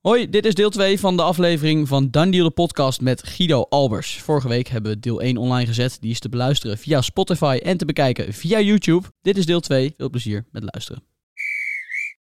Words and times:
Hoi, 0.00 0.30
dit 0.30 0.44
is 0.44 0.54
deel 0.54 0.70
2 0.70 1.00
van 1.00 1.16
de 1.16 1.22
aflevering 1.22 1.88
van 1.88 2.10
Dan 2.10 2.30
Deal 2.30 2.44
de 2.44 2.50
podcast 2.50 3.00
met 3.00 3.22
Guido 3.22 3.62
Albers. 3.68 4.20
Vorige 4.20 4.48
week 4.48 4.68
hebben 4.68 4.92
we 4.92 5.00
deel 5.00 5.20
1 5.20 5.36
online 5.36 5.66
gezet. 5.66 5.96
Die 6.00 6.10
is 6.10 6.20
te 6.20 6.28
beluisteren 6.28 6.78
via 6.78 7.00
Spotify 7.00 7.60
en 7.62 7.76
te 7.76 7.84
bekijken 7.84 8.32
via 8.32 8.60
YouTube. 8.60 9.06
Dit 9.22 9.36
is 9.36 9.46
deel 9.46 9.60
2. 9.60 9.94
Veel 9.96 10.10
plezier 10.10 10.44
met 10.52 10.62
luisteren. 10.62 11.02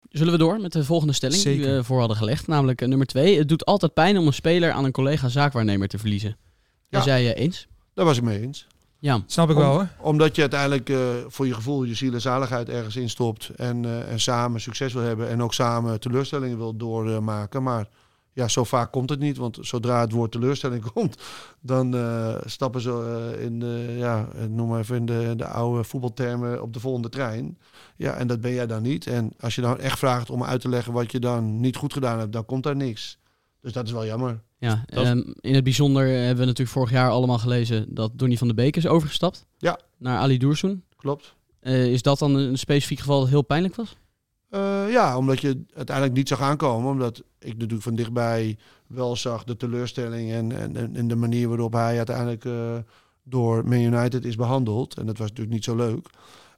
Zullen 0.10 0.34
we 0.34 0.40
door 0.40 0.60
met 0.62 0.72
de 0.72 0.84
volgende 0.84 1.14
stelling 1.14 1.42
die 1.42 1.62
we 1.62 1.84
voor 1.84 2.00
hadden 2.00 2.18
gelegd? 2.18 2.48
Namelijk 2.48 2.82
eh, 2.82 2.88
nummer 2.88 3.08
2. 3.08 3.38
Het 3.38 3.50
doet 3.50 3.66
altijd 3.66 3.94
pijn 3.94 4.18
om 4.18 4.28
een 4.28 4.34
speler 4.34 4.72
aan 4.72 4.86
een 4.86 4.92
collega 4.92 5.30
zaakwaarnemer 5.30 5.88
te 5.88 5.98
verliezen. 5.98 6.38
Ja. 6.90 7.02
zei 7.02 7.24
je 7.24 7.34
eens? 7.34 7.68
Daar 7.94 8.06
was 8.06 8.18
ik 8.18 8.24
mee 8.24 8.42
eens. 8.42 8.68
Ja. 9.00 9.24
Snap 9.26 9.50
ik 9.50 9.56
wel 9.56 9.72
hoor. 9.72 9.88
Omdat 10.00 10.36
je 10.36 10.42
uiteindelijk 10.42 10.90
eh, 10.90 10.98
voor 11.28 11.48
je 11.48 11.54
gevoel 11.54 11.84
je 11.84 11.96
ziel 11.96 12.14
en 12.14 12.22
zaligheid 12.22 12.70
ergens 12.70 12.96
instopt. 12.96 13.50
En, 13.50 13.86
eh, 13.86 14.12
en 14.12 14.20
samen 14.20 14.62
succes 14.62 14.94
wil 14.94 15.02
hebben. 15.02 15.30
En 15.30 15.42
ook 15.42 15.54
samen 15.54 16.00
teleurstellingen 16.00 16.58
wil 16.58 16.78
doormaken. 16.78 17.64
maar 17.64 17.88
ja, 18.34 18.48
zo 18.48 18.64
vaak 18.64 18.92
komt 18.92 19.10
het 19.10 19.20
niet. 19.20 19.38
Want 19.38 19.58
zodra 19.62 20.02
het 20.02 20.12
woord 20.12 20.32
teleurstelling 20.32 20.92
komt, 20.94 21.18
dan 21.62 21.96
eh, 21.96 22.36
stappen 22.46 22.82
ze 22.82 23.38
in 23.40 23.60
de, 23.60 23.96
ja, 23.98 24.28
noem 24.50 24.70
maar 24.70 24.80
even 24.80 24.96
in 24.96 25.06
de, 25.06 25.34
de 25.38 25.48
oude 25.48 25.84
voetbaltermen 25.84 26.62
op 26.62 26.74
de 26.74 26.80
volgende 26.80 27.10
trein. 27.10 27.58
Ja, 27.96 28.14
en 28.14 28.28
dat 28.28 28.42
ben 28.42 28.54
jij 28.54 28.68
dan 28.68 28.82
niet. 28.82 29.08
En 29.08 29.34
als 29.40 29.56
je 29.56 29.62
dan 29.62 29.80
echt 29.80 30.00
vraagt 30.00 30.30
om 30.30 30.44
uit 30.44 30.62
te 30.62 30.70
leggen 30.70 30.94
wat 30.94 31.12
je 31.12 31.20
dan 31.20 31.60
niet 31.60 31.76
goed 31.76 31.94
gedaan 31.94 32.20
hebt, 32.20 32.34
dan 32.34 32.46
komt 32.46 32.64
daar 32.64 32.76
niks. 32.76 33.18
Dus 33.62 33.74
dat 33.74 33.86
is 33.86 33.92
wel 33.92 34.06
jammer. 34.06 34.44
Ja. 34.58 34.84
Dat- 34.86 35.06
ehm, 35.06 35.22
in 35.40 35.54
het 35.56 35.64
bijzonder 35.64 36.08
hebben 36.08 36.38
we 36.38 36.46
natuurlijk 36.46 36.70
vorig 36.78 36.92
jaar 36.92 37.10
allemaal 37.10 37.38
gelezen 37.40 37.86
dat 37.96 38.12
Donny 38.16 38.38
van 38.38 38.48
de 38.48 38.54
Beek 38.54 38.76
is 38.76 38.88
overgestapt. 38.88 39.46
Ja. 39.58 39.80
Naar 39.98 40.18
Ali 40.20 40.38
Doersoen. 40.38 40.84
Klopt. 40.96 41.36
Eh, 41.60 41.92
is 41.92 42.02
dat 42.02 42.20
dan 42.20 42.36
een 42.36 42.58
specifiek 42.58 43.00
geval 43.00 43.20
dat 43.20 43.30
heel 43.30 43.42
pijnlijk 43.42 43.76
was? 43.76 43.96
Eh, 44.50 44.92
ja, 44.92 45.18
omdat 45.18 45.40
je 45.42 45.62
uiteindelijk 45.76 46.16
niet 46.18 46.28
zag 46.28 46.42
aankomen. 46.42 46.92
Omdat 46.92 47.24
ik 47.40 47.54
natuurlijk 47.54 47.82
van 47.84 47.96
dichtbij 47.96 48.58
wel 48.88 49.16
zag 49.16 49.44
de 49.44 49.58
teleurstelling 49.58 50.32
en, 50.32 50.52
en, 50.52 50.76
en- 50.76 50.96
en 50.96 51.08
de 51.08 51.16
manier 51.16 51.48
waarop 51.48 51.74
hij 51.74 51.98
uiteindelijk 51.98 52.46
eh, 52.46 52.76
door 53.24 53.68
Man 53.68 53.80
United 53.80 54.26
is 54.26 54.36
behandeld. 54.36 54.98
En 54.98 55.06
dat 55.06 55.18
was 55.18 55.28
natuurlijk 55.28 55.56
niet 55.56 55.64
zo 55.64 55.76
leuk. 55.76 56.08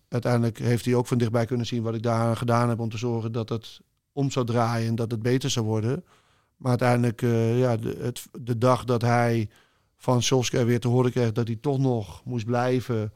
Uiteindelijk 0.09 0.57
heeft 0.59 0.85
hij 0.85 0.95
ook 0.95 1.07
van 1.07 1.17
dichtbij 1.17 1.45
kunnen 1.45 1.65
zien 1.65 1.83
wat 1.83 1.95
ik 1.95 2.03
daar 2.03 2.37
gedaan 2.37 2.69
heb 2.69 2.79
om 2.79 2.89
te 2.89 2.97
zorgen 2.97 3.31
dat 3.31 3.49
het 3.49 3.79
om 4.11 4.31
zou 4.31 4.45
draaien 4.45 4.87
en 4.87 4.95
dat 4.95 5.11
het 5.11 5.21
beter 5.21 5.49
zou 5.49 5.65
worden. 5.65 6.03
Maar 6.57 6.69
uiteindelijk, 6.69 7.21
eh, 7.21 7.59
ja, 7.59 7.77
de, 7.77 7.97
het, 8.01 8.25
de 8.41 8.57
dag 8.57 8.83
dat 8.83 9.01
hij 9.01 9.49
van 9.97 10.21
Solskjaer 10.21 10.65
weer 10.65 10.79
te 10.79 10.87
horen 10.87 11.11
kreeg 11.11 11.31
dat 11.31 11.47
hij 11.47 11.55
toch 11.55 11.79
nog 11.79 12.23
moest 12.25 12.45
blijven. 12.45 13.13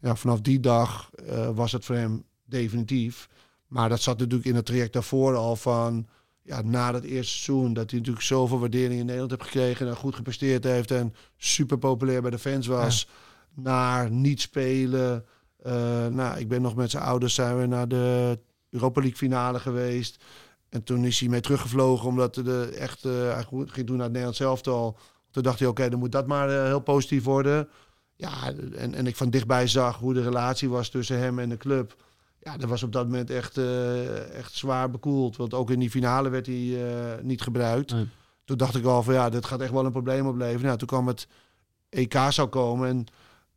Ja, 0.00 0.16
vanaf 0.16 0.40
die 0.40 0.60
dag 0.60 1.10
eh, 1.14 1.50
was 1.54 1.72
het 1.72 1.84
voor 1.84 1.94
hem 1.94 2.24
definitief. 2.44 3.28
Maar 3.66 3.88
dat 3.88 4.00
zat 4.00 4.18
natuurlijk 4.18 4.48
in 4.48 4.54
het 4.54 4.66
traject 4.66 4.92
daarvoor 4.92 5.36
al 5.36 5.56
van... 5.56 6.06
Ja, 6.42 6.62
na 6.62 6.92
dat 6.92 7.02
eerste 7.02 7.32
seizoen, 7.32 7.72
dat 7.72 7.90
hij 7.90 7.98
natuurlijk 7.98 8.26
zoveel 8.26 8.58
waardering 8.58 9.00
in 9.00 9.06
Nederland 9.06 9.30
heeft 9.30 9.42
gekregen... 9.42 9.88
en 9.88 9.96
goed 9.96 10.14
gepresteerd 10.14 10.64
heeft 10.64 10.90
en 10.90 11.14
super 11.36 11.78
populair 11.78 12.22
bij 12.22 12.30
de 12.30 12.38
fans 12.38 12.66
was... 12.66 13.08
naar 13.54 14.10
niet 14.10 14.40
spelen. 14.40 15.24
Eh, 15.62 16.06
nou, 16.06 16.38
ik 16.38 16.48
ben 16.48 16.62
nog 16.62 16.74
met 16.74 16.90
zijn 16.90 17.02
ouders 17.02 17.34
zijn 17.34 17.58
we 17.58 17.66
naar 17.66 17.88
de 17.88 18.38
Europa 18.70 19.00
League 19.00 19.18
finale 19.18 19.60
geweest. 19.60 20.24
En 20.70 20.82
toen 20.82 21.04
is 21.04 21.20
hij 21.20 21.28
mee 21.28 21.40
teruggevlogen, 21.40 22.08
omdat 22.08 22.34
de 22.34 22.76
echt, 22.78 23.04
eh, 23.04 23.12
hij 23.12 23.44
ging 23.48 23.86
doen 23.86 23.96
naar 23.96 24.04
het 24.04 24.12
Nederlands 24.12 24.40
elftal. 24.40 24.98
Toen 25.30 25.42
dacht 25.42 25.58
hij, 25.58 25.68
oké, 25.68 25.88
dan 25.88 25.98
moet 25.98 26.12
dat 26.12 26.26
maar 26.26 26.48
eh, 26.48 26.64
heel 26.64 26.80
positief 26.80 27.24
worden. 27.24 27.68
Ja, 28.16 28.52
en, 28.76 28.94
en 28.94 29.06
ik 29.06 29.16
van 29.16 29.30
dichtbij 29.30 29.66
zag 29.66 29.98
hoe 29.98 30.14
de 30.14 30.22
relatie 30.22 30.68
was 30.68 30.88
tussen 30.88 31.18
hem 31.18 31.38
en 31.38 31.48
de 31.48 31.56
club. 31.56 32.04
Ja, 32.42 32.56
dat 32.56 32.68
was 32.68 32.82
op 32.82 32.92
dat 32.92 33.04
moment 33.04 33.30
echt, 33.30 33.58
eh, 33.58 34.34
echt 34.34 34.52
zwaar 34.52 34.90
bekoeld. 34.90 35.36
Want 35.36 35.54
ook 35.54 35.70
in 35.70 35.78
die 35.78 35.90
finale 35.90 36.28
werd 36.28 36.46
hij 36.46 36.78
niet 37.22 37.42
gebruikt. 37.42 37.92
Nee. 37.92 38.08
Toen 38.44 38.56
dacht 38.56 38.76
ik 38.76 38.84
al 38.84 39.02
van 39.02 39.14
ja, 39.14 39.28
dit 39.28 39.44
gaat 39.44 39.60
echt 39.60 39.72
wel 39.72 39.84
een 39.84 39.92
probleem 39.92 40.26
opleveren. 40.26 40.66
Nou, 40.66 40.78
toen 40.78 40.88
kwam 40.88 41.06
het 41.06 41.28
EK 41.88 42.14
zou 42.28 42.48
komen. 42.48 42.88
En 42.88 43.06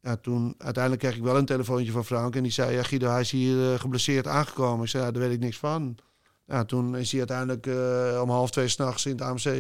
ja, 0.02 0.16
toen 0.16 0.56
uiteindelijk 0.58 1.04
kreeg 1.04 1.16
ik 1.16 1.24
wel 1.24 1.38
een 1.38 1.46
telefoontje 1.46 1.92
van 1.92 2.06
Frank. 2.06 2.36
En 2.36 2.44
die 2.44 2.52
zei, 2.52 2.76
ja 2.76 2.84
Guido, 2.84 3.10
hij 3.10 3.22
is 3.22 3.32
hier 3.32 3.80
geblesseerd 3.80 4.28
aangekomen. 4.28 4.84
Ik 4.84 4.90
zei, 4.90 5.04
ja, 5.04 5.12
daar 5.12 5.22
weet 5.22 5.32
ik 5.32 5.40
niks 5.40 5.58
van. 5.58 5.98
Ja, 6.46 6.64
toen 6.64 6.96
is 6.98 7.10
hij 7.12 7.20
uiteindelijk 7.20 7.68
eh, 7.68 8.22
om 8.22 8.30
half 8.30 8.52
twee 8.52 8.68
s'nachts 8.68 9.06
in 9.06 9.12
het 9.12 9.22
AMC 9.22 9.46
eh, 9.46 9.54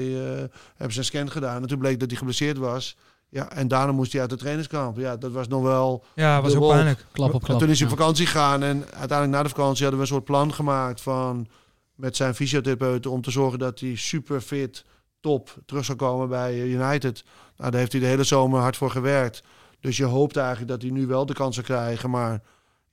hebben 0.75 0.93
ze 0.93 0.97
een 0.99 1.05
scan 1.05 1.31
gedaan. 1.31 1.61
En 1.61 1.67
toen 1.67 1.79
bleek 1.79 1.99
dat 1.99 2.09
hij 2.09 2.17
geblesseerd 2.17 2.57
was. 2.57 2.97
Ja, 3.29 3.51
en 3.51 3.67
daarna 3.67 3.91
moest 3.91 4.11
hij 4.11 4.21
uit 4.21 4.29
de 4.29 4.35
trainingskamp. 4.37 4.97
Ja, 4.97 5.17
dat 5.17 5.31
was 5.31 5.47
nog 5.47 5.61
wel 5.63 6.03
Ja, 6.15 6.35
was 6.35 6.51
heel 6.51 6.51
Dubbel. 6.51 6.69
pijnlijk. 6.69 7.05
Klap 7.11 7.33
op 7.33 7.39
en 7.41 7.45
klap. 7.47 7.59
toen 7.59 7.69
is 7.69 7.79
hij 7.79 7.89
op 7.89 7.97
vakantie 7.97 8.25
gegaan 8.25 8.63
en 8.63 8.83
uiteindelijk 8.83 9.29
na 9.37 9.43
de 9.43 9.49
vakantie 9.49 9.81
hadden 9.81 9.95
we 9.95 10.05
een 10.05 10.11
soort 10.13 10.23
plan 10.25 10.53
gemaakt 10.53 11.01
van 11.01 11.47
met 11.95 12.15
zijn 12.15 12.35
fysiotherapeuten 12.35 13.11
om 13.11 13.21
te 13.21 13.31
zorgen 13.31 13.59
dat 13.59 13.79
hij 13.79 13.95
super 13.95 14.41
fit, 14.41 14.85
top 15.19 15.55
terug 15.65 15.85
zou 15.85 15.97
komen 15.97 16.29
bij 16.29 16.51
eh, 16.51 16.71
United. 16.73 17.23
Nou, 17.57 17.71
daar 17.71 17.79
heeft 17.79 17.91
hij 17.91 18.01
de 18.01 18.07
hele 18.07 18.23
zomer 18.23 18.59
hard 18.59 18.77
voor 18.77 18.91
gewerkt. 18.91 19.43
Dus 19.79 19.97
je 19.97 20.05
hoopt 20.05 20.37
eigenlijk 20.37 20.67
dat 20.69 20.81
hij 20.81 20.91
nu 20.91 21.07
wel 21.07 21.25
de 21.25 21.33
kans 21.33 21.55
zou 21.55 21.67
krijgen, 21.67 22.09
maar 22.09 22.41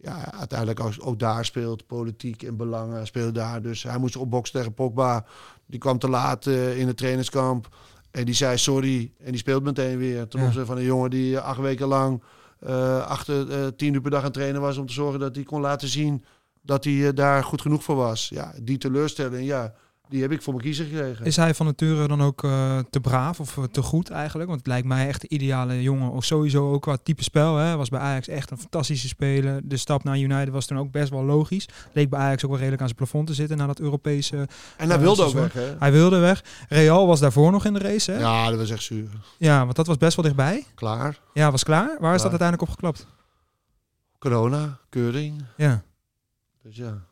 ja, 0.03 0.33
uiteindelijk 0.33 0.81
ook, 0.81 0.93
ook 0.99 1.19
daar 1.19 1.45
speelt 1.45 1.87
politiek 1.87 2.43
en 2.43 2.57
belangen 2.57 3.07
speelt 3.07 3.35
daar. 3.35 3.63
Dus 3.63 3.83
hij 3.83 3.99
moest 3.99 4.17
opboksen 4.17 4.59
tegen 4.59 4.75
Pogba. 4.75 5.25
Die 5.67 5.79
kwam 5.79 5.99
te 5.99 6.09
laat 6.09 6.47
eh, 6.47 6.79
in 6.79 6.87
het 6.87 6.97
trainingskamp 6.97 7.77
en 8.11 8.25
die 8.25 8.35
zei 8.35 8.59
sorry 8.59 9.13
en 9.19 9.31
die 9.31 9.39
speelt 9.41 9.63
meteen 9.63 9.99
weer. 9.99 10.29
Ten 10.29 10.41
Ja. 10.41 10.47
opzichte 10.47 10.67
van 10.67 10.77
een 10.77 10.85
jongen 10.85 11.11
die 11.11 11.37
eh, 11.37 11.45
acht 11.45 11.61
weken 11.61 11.87
lang 11.89 12.23
eh, 12.61 13.07
achter 13.07 13.77
tien 13.77 13.95
uur 13.95 14.01
per 14.01 14.11
dag 14.11 14.19
aan 14.21 14.25
het 14.25 14.35
trainen 14.35 14.61
was 14.61 14.77
om 14.79 14.87
te 14.87 14.93
zorgen 14.93 15.21
dat 15.21 15.35
hij 15.35 15.45
kon 15.45 15.61
laten 15.61 15.89
zien 15.89 16.25
dat 16.63 16.85
hij 16.85 17.13
daar 17.15 17.45
goed 17.45 17.61
genoeg 17.61 17.83
voor 17.83 17.97
was. 17.97 18.29
Ja, 18.29 18.53
die 18.63 18.79
teleurstelling, 18.79 19.47
ja, 19.47 19.75
die 20.11 20.23
heb 20.23 20.31
ik 20.31 20.43
voor 20.43 20.53
mijn 20.53 20.65
kiezer 20.65 20.87
gekregen. 20.87 21.25
Is 21.25 21.37
hij 21.37 21.55
van 21.55 21.67
nature 21.67 22.09
dan 22.09 22.23
ook 22.23 22.45
eh, 22.45 22.79
te 22.91 23.01
braaf 23.01 23.41
of 23.41 23.57
eh, 23.59 23.65
te 23.65 23.83
goed 23.83 24.11
eigenlijk? 24.11 24.49
Want 24.49 24.61
het 24.61 24.69
lijkt 24.69 24.87
mij 24.87 25.09
echt 25.09 25.21
de 25.21 25.29
ideale 25.29 25.83
jongen. 25.83 26.11
Of 26.11 26.25
sowieso 26.25 26.73
ook 26.73 26.83
qua 26.83 26.97
type 27.03 27.23
spel. 27.23 27.57
Hè. 27.57 27.77
Was 27.77 27.89
bij 27.89 28.01
Ajax 28.01 28.29
echt 28.29 28.51
een 28.51 28.59
fantastische 28.59 29.09
speler. 29.09 29.61
De 29.65 29.77
stap 29.77 30.05
naar 30.05 30.19
United 30.19 30.49
was 30.49 30.67
toen 30.67 30.79
ook 30.79 30.91
best 30.91 31.11
wel 31.11 31.25
logisch. 31.25 31.69
Leek 31.93 32.11
bij 32.11 32.21
Ajax 32.21 32.45
ook 32.45 32.51
wel 32.51 32.59
redelijk 32.59 32.83
aan 32.83 32.89
zijn 32.89 32.99
plafond 32.99 33.27
te 33.27 33.35
zitten 33.35 33.57
na 33.57 33.67
dat 33.67 33.81
Europese... 33.81 34.37
en 34.37 34.89
hij 34.89 34.97
Ja, 34.97 34.99
wilde 34.99 35.23
ook 35.23 35.33
weg, 35.33 35.53
hè? 35.53 35.75
Hij 35.79 35.93
wilde 35.93 36.19
weg. 36.19 36.45
Real 36.69 37.07
was 37.07 37.21
daarvoor 37.21 37.51
nog 37.51 37.65
in 37.65 37.73
de 37.73 37.79
race. 37.79 38.11
Hè? 38.11 38.19
Ja. 38.19 38.45
Ja, 38.45 38.51
dat 38.51 38.59
was 38.59 38.71
echt 38.71 38.83
zuur. 38.83 39.09
want 39.39 39.77
dat 39.77 39.87
was 39.87 39.97
best 39.97 40.17
wel 40.17 40.25
dichtbij. 40.25 40.65
Klaar. 40.75 41.21
Ja, 41.35 41.51
was 41.51 41.65
klaar. 41.65 41.97
Waar 42.01 42.15
is 42.15 42.23
dat 42.23 42.31
uiteindelijk 42.31 42.69
op 42.69 42.75
geklapt? 42.75 43.07
Corona, 44.19 44.79
keuring. 44.89 45.45
Ja. 45.57 45.83
Dus 46.63 46.77
ja, 46.77 47.05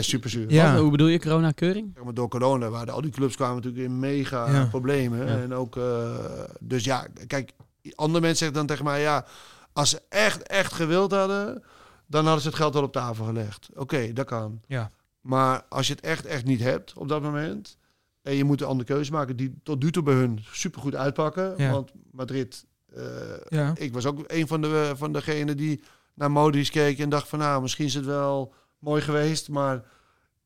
Super 0.00 0.30
zuur. 0.30 0.52
Ja. 0.52 0.72
Wat? 0.72 0.80
Hoe 0.82 0.90
bedoel 0.90 1.06
je 1.06 1.20
corona-keuring? 1.20 1.90
Zeg 1.94 2.04
maar 2.04 2.14
door 2.14 2.28
corona 2.28 2.68
waren 2.68 2.94
al 2.94 3.00
die 3.00 3.10
clubs 3.10 3.36
kwamen 3.36 3.56
natuurlijk 3.56 3.84
in 3.84 3.98
mega 3.98 4.50
Ja. 4.50 4.64
problemen. 4.66 5.18
Ja. 5.26 5.38
En 5.38 5.54
ook, 5.54 5.76
eh, 5.76 6.14
dus 6.60 6.84
ja, 6.84 7.06
kijk, 7.26 7.52
andere 7.94 8.20
mensen 8.20 8.36
zeggen 8.38 8.56
dan 8.56 8.66
tegen 8.66 8.84
mij, 8.84 9.00
ja, 9.00 9.24
als 9.72 9.90
ze 9.90 10.02
echt, 10.08 10.42
echt 10.42 10.72
gewild 10.72 11.10
hadden, 11.12 11.62
dan 12.06 12.24
hadden 12.24 12.42
ze 12.42 12.48
het 12.48 12.56
geld 12.56 12.76
al 12.76 12.82
op 12.82 12.92
tafel 12.92 13.24
gelegd. 13.24 13.68
Oké, 13.74 14.12
dat 14.12 14.26
kan. 14.26 14.60
Ja. 14.66 14.90
Maar 15.20 15.62
als 15.68 15.86
je 15.86 15.92
het 15.94 16.02
echt, 16.04 16.26
echt 16.26 16.44
niet 16.44 16.60
hebt 16.60 16.92
op 16.92 17.08
dat 17.08 17.22
moment, 17.22 17.76
en 18.22 18.34
je 18.34 18.44
moet 18.44 18.60
een 18.60 18.66
andere 18.66 18.88
keuze 18.88 19.12
maken 19.12 19.36
die 19.36 19.54
tot 19.62 19.82
nu 19.82 19.90
toe 19.92 20.02
bij 20.02 20.14
hun 20.14 20.44
supergoed 20.52 20.94
uitpakken. 20.94 21.54
Ja. 21.56 21.70
Want 21.70 21.90
Madrid, 22.10 22.64
eh, 22.94 23.02
Ja. 23.48 23.72
ik 23.76 23.92
was 23.92 24.06
ook 24.06 24.24
een 24.26 24.46
van, 24.46 24.60
de, 24.60 24.92
van 24.96 25.12
degenen 25.12 25.56
die 25.56 25.82
naar 26.14 26.30
Modric 26.30 26.70
keek 26.70 26.98
en 26.98 27.08
dacht 27.08 27.28
van, 27.28 27.38
nou, 27.38 27.62
misschien 27.62 27.86
is 27.86 27.94
het 27.94 28.04
wel 28.04 28.54
mooi 28.78 29.02
geweest, 29.02 29.48
maar 29.48 29.82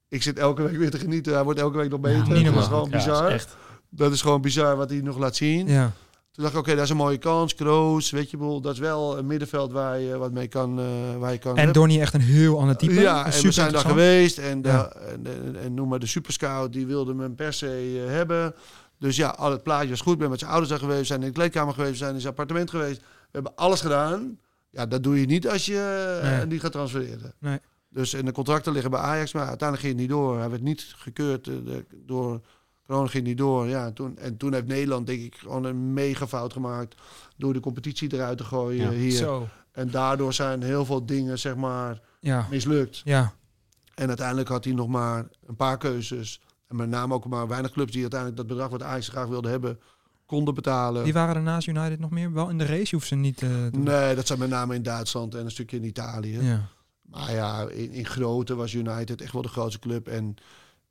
ik 0.08 0.22
zit 0.22 0.38
elke 0.38 0.62
week 0.62 0.76
weer 0.76 0.90
te 0.90 0.98
genieten. 0.98 1.32
Hij 1.34 1.44
wordt 1.44 1.58
elke 1.60 1.76
week 1.78 1.90
nog 1.90 2.00
beter. 2.00 2.28
dat 2.44 2.54
is 2.56 2.64
gewoon 2.64 2.88
Ja, 2.90 2.96
bizar. 2.96 3.26
is 3.28 3.32
echt. 3.32 3.56
Dat 3.90 4.12
is 4.12 4.22
gewoon 4.22 4.40
bizar 4.40 4.76
wat 4.76 4.90
hij 4.90 5.00
nog 5.00 5.18
laat 5.18 5.36
zien. 5.36 5.66
Ja. 5.66 5.92
Toen 6.32 6.44
dacht 6.44 6.56
ik, 6.56 6.60
oké, 6.60 6.74
dat 6.74 6.84
is 6.84 6.90
een 6.90 6.96
mooie 6.96 7.18
kans. 7.18 7.54
Kroos, 7.54 8.10
weet 8.10 8.30
je, 8.30 8.36
bedoel, 8.36 8.60
dat 8.60 8.72
is 8.72 8.78
wel 8.78 9.18
een 9.18 9.26
middenveld 9.26 9.72
waar 9.72 9.98
je 10.00 10.16
wat 10.18 10.32
mee 10.32 10.48
kan. 10.48 10.78
eh, 10.80 10.84
waar 11.18 11.32
je 11.32 11.38
kan 11.38 11.56
En 11.56 11.72
Donny 11.72 12.00
echt 12.00 12.14
een 12.14 12.20
heel 12.20 12.58
ander 12.58 12.76
type. 12.76 12.92
ja, 12.94 13.26
en 13.26 13.42
we 13.42 13.50
zijn 13.50 13.72
daar 13.72 13.80
geweest. 13.84 14.38
En, 14.38 14.62
de, 14.62 14.68
en, 14.70 15.26
en, 15.26 15.56
en 15.62 15.74
noem 15.74 15.88
maar 15.88 15.98
de 15.98 16.06
superscout, 16.06 16.72
die 16.72 16.86
wilde 16.86 17.14
me 17.14 17.30
per 17.30 17.52
se 17.52 18.02
eh, 18.06 18.12
hebben. 18.12 18.54
Dus 18.98 19.16
ja, 19.16 19.28
al 19.28 19.50
het 19.50 19.62
plaatje 19.62 19.88
was 19.88 20.00
goed. 20.00 20.12
Ik 20.12 20.18
ben 20.18 20.30
met 20.30 20.38
zijn 20.38 20.50
ouders 20.50 20.70
daar 20.70 20.80
geweest. 20.80 21.00
We 21.00 21.06
zijn 21.06 21.20
in 21.20 21.26
de 21.26 21.32
kleedkamer 21.32 21.74
geweest. 21.74 21.92
We 21.92 21.98
zijn 21.98 22.14
in 22.14 22.20
zijn 22.20 22.32
appartement 22.32 22.70
geweest. 22.70 23.00
We 23.00 23.04
hebben 23.30 23.52
alles 23.54 23.80
gedaan. 23.80 24.38
Ja, 24.70 24.86
dat 24.86 25.02
doe 25.02 25.20
je 25.20 25.26
niet 25.26 25.48
als 25.48 25.66
je 25.66 26.18
eh, 26.22 26.30
Nee. 26.36 26.46
niet 26.46 26.60
gaat 26.60 26.72
transfereren. 26.72 27.34
Nee. 27.38 27.58
Dus 27.92 28.12
en 28.12 28.24
de 28.24 28.32
contracten 28.32 28.72
liggen 28.72 28.90
bij 28.90 29.00
Ajax. 29.00 29.32
Maar 29.32 29.46
uiteindelijk 29.48 29.80
ging 29.88 29.92
het 29.92 30.00
niet 30.08 30.18
door. 30.18 30.38
Hij 30.38 30.50
werd 30.50 30.62
niet 30.62 30.92
gekeurd 30.96 31.46
eh, 31.48 31.54
de- 31.64 31.84
door... 32.06 32.40
Corona 32.86 33.06
ging 33.08 33.24
niet 33.24 33.38
door. 33.38 33.66
Ja, 33.68 33.86
en 33.86 33.92
toen, 33.94 34.18
en 34.18 34.36
toen 34.36 34.52
heeft 34.52 34.66
Nederland, 34.66 35.06
denk 35.06 35.20
ik, 35.22 35.34
gewoon 35.36 35.64
een 35.64 35.92
mega 35.92 36.26
fout 36.26 36.52
gemaakt. 36.52 36.94
Door 37.36 37.52
de 37.52 37.60
competitie 37.60 38.14
eruit 38.14 38.38
te 38.38 38.44
gooien 38.44 38.84
Ja. 38.92 38.98
hier. 38.98 39.10
Zo. 39.10 39.48
En 39.72 39.90
daardoor 39.90 40.32
zijn 40.32 40.62
heel 40.62 40.84
veel 40.84 41.06
dingen, 41.06 41.38
zeg 41.38 41.56
maar, 41.56 42.00
Ja. 42.20 42.46
mislukt. 42.50 43.00
Ja. 43.04 43.32
En 43.94 44.08
uiteindelijk 44.08 44.48
had 44.48 44.64
hij 44.64 44.72
nog 44.74 44.88
maar 44.88 45.26
een 45.46 45.56
paar 45.56 45.78
keuzes. 45.78 46.40
En 46.68 46.76
met 46.76 46.88
name 46.88 47.14
ook 47.14 47.26
maar 47.26 47.48
weinig 47.48 47.70
clubs 47.70 47.92
die 47.92 48.00
uiteindelijk 48.00 48.40
dat 48.40 48.48
bedrag 48.48 48.70
wat 48.70 48.82
Ajax 48.82 49.08
graag 49.08 49.26
wilde 49.26 49.48
hebben, 49.48 49.78
konden 50.26 50.54
betalen. 50.54 51.04
Die 51.04 51.12
waren 51.12 51.34
er 51.36 51.42
naast 51.42 51.66
United 51.66 51.98
nog 51.98 52.10
meer? 52.10 52.32
Wel 52.32 52.48
in 52.48 52.58
de 52.58 52.66
race? 52.66 52.80
Je 52.90 52.96
hoeft 52.96 53.06
ze 53.08 53.14
niet... 53.14 53.42
eh, 53.42 53.50
Nee, 53.70 54.14
dat 54.14 54.26
zijn 54.26 54.38
met 54.38 54.48
name 54.50 54.74
in 54.74 54.82
Duitsland 54.82 55.34
en 55.34 55.44
een 55.44 55.50
stukje 55.50 55.76
in 55.76 55.84
Italië. 55.84 56.40
Ja. 56.40 56.68
Maar 57.12 57.32
ja, 57.32 57.68
in, 57.68 57.92
in 57.92 58.06
grootte 58.06 58.54
was 58.54 58.72
United 58.72 59.20
echt 59.20 59.32
wel 59.32 59.42
de 59.42 59.48
grootste 59.48 59.78
club. 59.78 60.08
En 60.08 60.36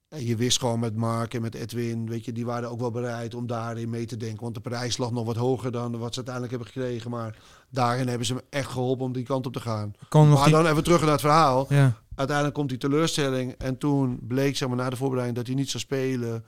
En 0.10 0.26
je 0.26 0.36
wist 0.36 0.60
gewoon 0.60 0.80
met 0.80 0.96
Mark 0.96 1.34
en 1.34 1.42
met 1.42 1.56
Edwin, 1.56 2.10
weet 2.10 2.26
je, 2.26 2.32
die 2.32 2.46
waren 2.46 2.70
ook 2.70 2.80
wel 2.80 2.92
bereid 2.92 3.34
om 3.34 3.48
daarin 3.48 3.90
mee 3.90 4.06
te 4.06 4.18
denken. 4.18 4.42
Want 4.42 4.56
de 4.56 4.62
prijs 4.62 4.98
lag 4.98 5.12
nog 5.12 5.26
wat 5.26 5.36
hoger 5.36 5.72
dan 5.72 5.98
wat 5.98 6.14
ze 6.14 6.24
uiteindelijk 6.26 6.56
hebben 6.56 6.72
gekregen. 6.72 7.12
Maar 7.12 7.38
daarin 7.70 8.08
hebben 8.08 8.28
ze 8.28 8.34
me 8.34 8.44
echt 8.50 8.72
geholpen 8.72 9.06
om 9.06 9.14
die 9.14 9.24
kant 9.24 9.46
op 9.46 9.54
te 9.54 9.60
gaan. 9.60 9.94
Maar 10.10 10.44
die... 10.44 10.54
dan 10.54 10.66
even 10.66 10.84
terug 10.84 11.02
naar 11.02 11.12
het 11.12 11.22
verhaal. 11.22 11.66
Ja. 11.70 11.94
Uiteindelijk 12.16 12.58
komt 12.58 12.70
die 12.70 12.78
teleurstelling. 12.78 13.52
En 13.58 13.78
toen 13.78 14.20
bleek, 14.28 14.58
zeg 14.58 14.68
maar, 14.68 14.78
na 14.78 14.90
de 14.90 14.96
voorbereiding 14.96 15.38
dat 15.38 15.48
hij 15.48 15.56
niet 15.56 15.70
zou 15.70 15.84
spelen. 15.84 16.46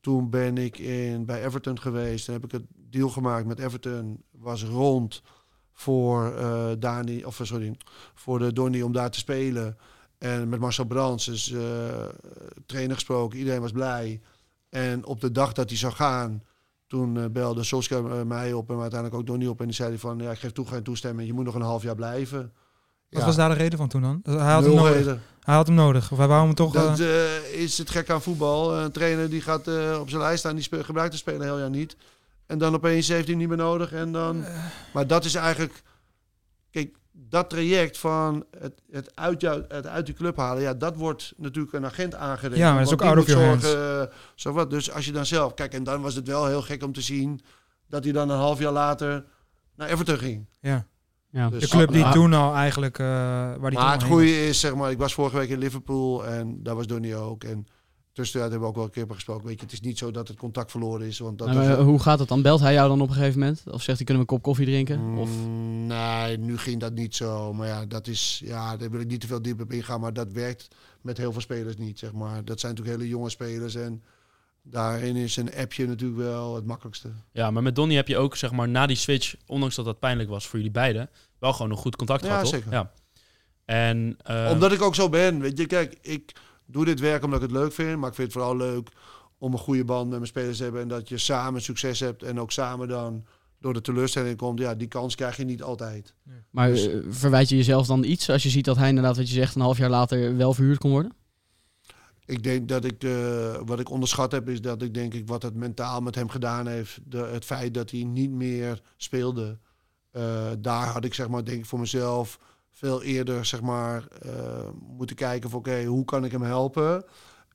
Toen 0.00 0.30
ben 0.30 0.58
ik 0.58 0.78
in, 0.78 1.24
bij 1.24 1.44
Everton 1.44 1.80
geweest. 1.80 2.24
Toen 2.24 2.34
heb 2.34 2.44
ik 2.44 2.52
het 2.52 2.64
deal 2.90 3.08
gemaakt 3.08 3.46
met 3.46 3.58
Everton. 3.58 4.22
Was 4.30 4.64
rond 4.64 5.22
voor 5.76 6.34
eh 6.36 6.66
Dani, 6.78 7.24
of 7.24 7.40
eh, 7.40 7.46
sorry, 7.46 7.76
voor 8.14 8.38
de 8.38 8.52
Donny 8.52 8.82
om 8.82 8.92
daar 8.92 9.10
te 9.10 9.18
spelen. 9.18 9.76
En 10.18 10.48
met 10.48 10.60
Marcel 10.60 10.84
Brands, 10.84 11.24
dus 11.24 11.52
eh, 11.52 11.60
trainer 12.66 12.94
gesproken. 12.94 13.38
Iedereen 13.38 13.60
was 13.60 13.72
blij. 13.72 14.20
En 14.68 15.04
op 15.04 15.20
de 15.20 15.32
dag 15.32 15.52
dat 15.52 15.68
hij 15.68 15.78
zou 15.78 15.92
gaan, 15.92 16.42
toen 16.86 17.32
belde 17.32 17.64
Solskjaer 17.64 18.26
mij 18.26 18.52
op 18.52 18.70
en 18.70 18.80
uiteindelijk 18.80 19.20
ook 19.20 19.26
Donny 19.26 19.46
op. 19.46 19.60
En 19.60 19.66
die 19.66 19.74
zei 19.74 19.98
van, 19.98 20.18
ja, 20.18 20.30
ik 20.30 20.38
geef 20.38 20.52
toe 20.52 20.66
geen 20.66 20.82
toestemming. 20.82 21.28
Je 21.28 21.34
moet 21.34 21.44
nog 21.44 21.54
een 21.54 21.60
half 21.62 21.82
jaar 21.82 21.94
blijven. 21.94 22.52
Wat 23.10 23.20
Ja. 23.20 23.26
was 23.26 23.36
daar 23.36 23.48
de 23.48 23.54
reden 23.54 23.78
van 23.78 23.88
toen 23.88 24.02
dan? 24.02 24.20
Hij 24.22 24.52
had, 24.52 24.64
hem 24.64 24.74
nodig. 24.74 24.94
reden. 24.94 25.22
hij 25.40 25.54
had 25.54 25.66
hem 25.66 25.76
nodig. 25.76 26.12
Of 26.12 26.18
hij 26.18 26.26
wou 26.26 26.46
hem 26.46 26.54
toch... 26.54 26.72
Dat 26.72 26.98
is 27.52 27.78
het 27.78 27.90
gek 27.90 28.10
aan 28.10 28.22
voetbal. 28.22 28.76
Een 28.78 28.92
trainer 28.92 29.30
die 29.30 29.40
gaat 29.40 29.68
op 30.00 30.08
zijn 30.08 30.22
lijst 30.22 30.38
staan, 30.38 30.56
die 30.56 30.84
gebruikt 30.84 31.12
de 31.12 31.18
speler 31.18 31.42
heel 31.42 31.58
jaar 31.58 31.70
niet. 31.70 31.96
En 32.46 32.58
dan 32.58 32.74
opeens 32.74 33.08
heeft 33.08 33.20
hij 33.20 33.30
hem 33.30 33.38
niet 33.38 33.48
meer 33.48 33.66
nodig. 33.66 33.92
En 33.92 34.12
dan... 34.12 34.44
Maar 34.92 35.06
dat 35.06 35.24
is 35.24 35.34
eigenlijk... 35.34 35.82
Kijk, 36.70 36.96
dat 37.12 37.50
traject 37.50 37.98
van 37.98 38.44
het, 38.58 38.82
het, 38.90 39.16
uit 39.16 39.40
jou, 39.40 39.64
het 39.68 39.86
uit 39.86 40.06
die 40.06 40.14
club 40.14 40.36
halen... 40.36 40.62
Ja, 40.62 40.74
dat 40.74 40.96
wordt 40.96 41.32
natuurlijk 41.36 41.74
een 41.74 41.84
agent 41.84 42.14
aangerekend. 42.14 42.60
Ja, 42.60 42.68
maar 42.72 42.84
dat 42.84 42.86
is 42.86 42.92
ook 42.92 43.02
out 43.02 43.18
of 43.18 43.26
moet 43.26 43.36
your 43.36 43.60
zorgen, 43.60 44.00
eh, 44.00 44.14
zo 44.34 44.52
wat. 44.52 44.70
Dus 44.70 44.90
als 44.92 45.04
je 45.04 45.12
dan 45.12 45.26
zelf... 45.26 45.54
Kijk, 45.54 45.72
en 45.72 45.84
dan 45.84 46.02
was 46.02 46.14
het 46.14 46.26
wel 46.26 46.46
heel 46.46 46.62
gek 46.62 46.82
om 46.82 46.92
te 46.92 47.00
zien... 47.00 47.40
dat 47.88 48.04
hij 48.04 48.12
dan 48.12 48.30
een 48.30 48.38
half 48.38 48.58
jaar 48.58 48.72
later 48.72 49.24
naar 49.76 49.88
Everton 49.88 50.18
ging. 50.18 50.46
ja. 50.60 50.86
Ja. 51.30 51.48
Dus- 51.50 51.62
De 51.62 51.68
club 51.68 51.92
die 51.92 52.04
Ah, 52.04 52.12
toen 52.12 52.32
al 52.32 52.54
eigenlijk... 52.54 52.98
eh 52.98 53.06
waar 53.06 53.58
die 53.58 53.70
toen 53.70 53.72
Maar 53.78 53.92
het 53.92 54.02
goede 54.02 54.46
is, 54.46 54.60
zeg 54.60 54.74
maar, 54.74 54.90
ik 54.90 54.98
was 54.98 55.14
vorige 55.14 55.36
week 55.36 55.48
in 55.48 55.58
Liverpool 55.58 56.26
en 56.26 56.62
daar 56.62 56.74
was 56.74 56.86
Donny 56.86 57.14
ook. 57.14 57.44
En 57.44 57.66
tussenuit 58.16 58.50
hebben 58.50 58.68
we 58.68 58.74
ook 58.74 58.80
wel 58.80 58.84
een 58.84 59.06
keer 59.06 59.14
gesproken. 59.14 59.46
Weet 59.46 59.58
je, 59.58 59.64
het 59.64 59.72
is 59.72 59.80
niet 59.80 59.98
zo 59.98 60.10
dat 60.10 60.28
het 60.28 60.36
contact 60.36 60.70
verloren 60.70 61.06
is. 61.06 61.18
Want 61.18 61.38
dat 61.38 61.46
Nou, 61.48 61.58
maar 61.58 61.78
hoe 61.78 61.98
gaat 62.00 62.18
het 62.18 62.28
dan? 62.28 62.42
Belt 62.42 62.60
hij 62.60 62.72
jou 62.72 62.88
dan 62.88 63.00
op 63.00 63.08
een 63.08 63.14
gegeven 63.14 63.38
moment? 63.38 63.62
Of 63.66 63.82
zegt 63.82 63.98
hij, 63.98 64.06
kunnen 64.06 64.14
we 64.26 64.32
een 64.32 64.36
kop 64.36 64.42
koffie 64.42 64.66
drinken? 64.66 65.16
Of... 65.16 65.30
Mm, 65.30 65.86
nee, 65.86 66.38
nu 66.38 66.58
ging 66.58 66.80
dat 66.80 66.92
niet 66.92 67.14
zo. 67.14 67.52
Maar 67.52 67.66
ja, 67.66 67.86
dat 67.86 68.06
is, 68.06 68.42
ja, 68.44 68.76
daar 68.76 68.90
wil 68.90 69.00
ik 69.00 69.06
niet 69.06 69.20
te 69.20 69.26
veel 69.26 69.42
diep 69.42 69.60
op 69.60 69.72
ingaan. 69.72 70.00
Maar 70.00 70.12
dat 70.12 70.32
werkt 70.32 70.68
met 71.00 71.16
heel 71.16 71.32
veel 71.32 71.40
spelers 71.40 71.76
niet, 71.76 71.98
zeg 71.98 72.12
maar. 72.12 72.44
Dat 72.44 72.60
zijn 72.60 72.72
natuurlijk 72.72 73.00
hele 73.00 73.10
jonge 73.10 73.30
spelers 73.30 73.74
en 73.74 74.02
daarin 74.62 75.16
is 75.16 75.36
een 75.36 75.54
appje 75.54 75.86
natuurlijk 75.86 76.20
wel 76.20 76.54
het 76.54 76.66
makkelijkste. 76.66 77.08
Ja, 77.32 77.50
maar 77.50 77.62
met 77.62 77.74
Donny 77.74 77.94
heb 77.94 78.08
je 78.08 78.16
ook, 78.16 78.36
zeg 78.36 78.52
maar, 78.52 78.68
na 78.68 78.86
die 78.86 78.96
switch, 78.96 79.34
ondanks 79.46 79.74
dat 79.74 79.84
dat 79.84 79.98
pijnlijk 79.98 80.28
was 80.28 80.46
voor 80.46 80.58
jullie 80.58 80.72
beiden, 80.74 81.10
wel 81.38 81.52
gewoon 81.52 81.70
een 81.70 81.76
goed 81.76 81.96
contact 81.96 82.22
Ja, 82.22 82.28
gehad, 82.28 82.42
toch? 82.42 82.52
zeker. 82.52 82.72
Ja. 82.72 82.92
En, 83.64 84.16
eh, 84.22 84.48
Omdat 84.52 84.72
ik 84.72 84.82
ook 84.82 84.94
zo 84.94 85.08
ben. 85.08 85.40
Weet 85.40 85.58
je, 85.58 85.66
kijk, 85.66 85.98
ik 86.00 86.32
doe 86.66 86.84
dit 86.84 87.00
werk 87.00 87.24
omdat 87.24 87.42
ik 87.42 87.48
het 87.48 87.58
leuk 87.58 87.72
vind. 87.72 87.98
Maar 87.98 88.08
ik 88.08 88.14
vind 88.14 88.32
het 88.32 88.36
vooral 88.42 88.56
leuk 88.56 88.88
om 89.38 89.52
een 89.52 89.58
goede 89.58 89.84
band 89.84 90.02
met 90.08 90.10
mijn 90.18 90.26
spelers 90.26 90.56
te 90.56 90.62
hebben. 90.62 90.80
En 90.82 90.88
dat 90.88 91.08
je 91.08 91.18
samen 91.18 91.62
succes 91.62 92.00
hebt. 92.00 92.22
En 92.22 92.40
ook 92.40 92.52
samen 92.52 92.88
dan 92.88 93.24
door 93.60 93.72
de 93.72 93.80
teleurstelling 93.80 94.36
komt. 94.36 94.58
Ja, 94.58 94.74
die 94.74 94.88
kans 94.88 95.14
krijg 95.14 95.36
je 95.36 95.44
niet 95.44 95.62
altijd. 95.62 96.14
Maar 96.50 96.68
Dus- 96.68 96.86
eh, 96.88 96.98
verwijt 97.08 97.48
je 97.48 97.56
jezelf 97.56 97.86
dan 97.86 98.04
iets 98.04 98.30
als 98.30 98.42
je 98.42 98.48
ziet 98.48 98.64
dat 98.64 98.76
hij 98.76 98.88
inderdaad, 98.88 99.16
wat 99.16 99.28
je 99.28 99.34
zegt, 99.34 99.54
een 99.54 99.60
half 99.60 99.78
jaar 99.78 99.90
later 99.90 100.36
wel 100.36 100.54
verhuurd 100.54 100.78
kon 100.78 100.90
worden? 100.90 101.12
Ik 102.24 102.42
denk 102.42 102.68
dat 102.68 102.84
ik, 102.84 103.04
eh, 103.04 103.56
wat 103.64 103.80
ik 103.80 103.90
onderschat 103.90 104.32
heb, 104.32 104.48
is 104.48 104.60
dat 104.60 104.82
ik 104.82 104.94
denk 104.94 105.14
ik 105.14 105.28
wat 105.28 105.42
het 105.42 105.54
mentaal 105.54 106.00
met 106.00 106.14
hem 106.14 106.28
gedaan 106.28 106.66
heeft. 106.66 106.98
De, 107.04 107.18
het 107.18 107.44
feit 107.44 107.74
dat 107.74 107.90
hij 107.90 108.02
niet 108.04 108.30
meer 108.30 108.80
speelde. 108.96 109.58
eh, 110.10 110.50
daar 110.58 110.86
had 110.86 111.04
ik 111.04 111.14
zeg 111.14 111.28
maar, 111.28 111.44
denk 111.44 111.58
ik 111.58 111.66
voor 111.66 111.78
mezelf 111.78 112.38
veel 112.76 113.02
eerder 113.02 113.44
zeg 113.44 113.60
maar, 113.60 114.06
eh, 114.22 114.68
moeten 114.96 115.16
kijken 115.16 115.50
van 115.50 115.58
oké, 115.58 115.84
hoe 115.84 116.04
kan 116.04 116.24
ik 116.24 116.32
hem 116.32 116.42
helpen? 116.42 117.04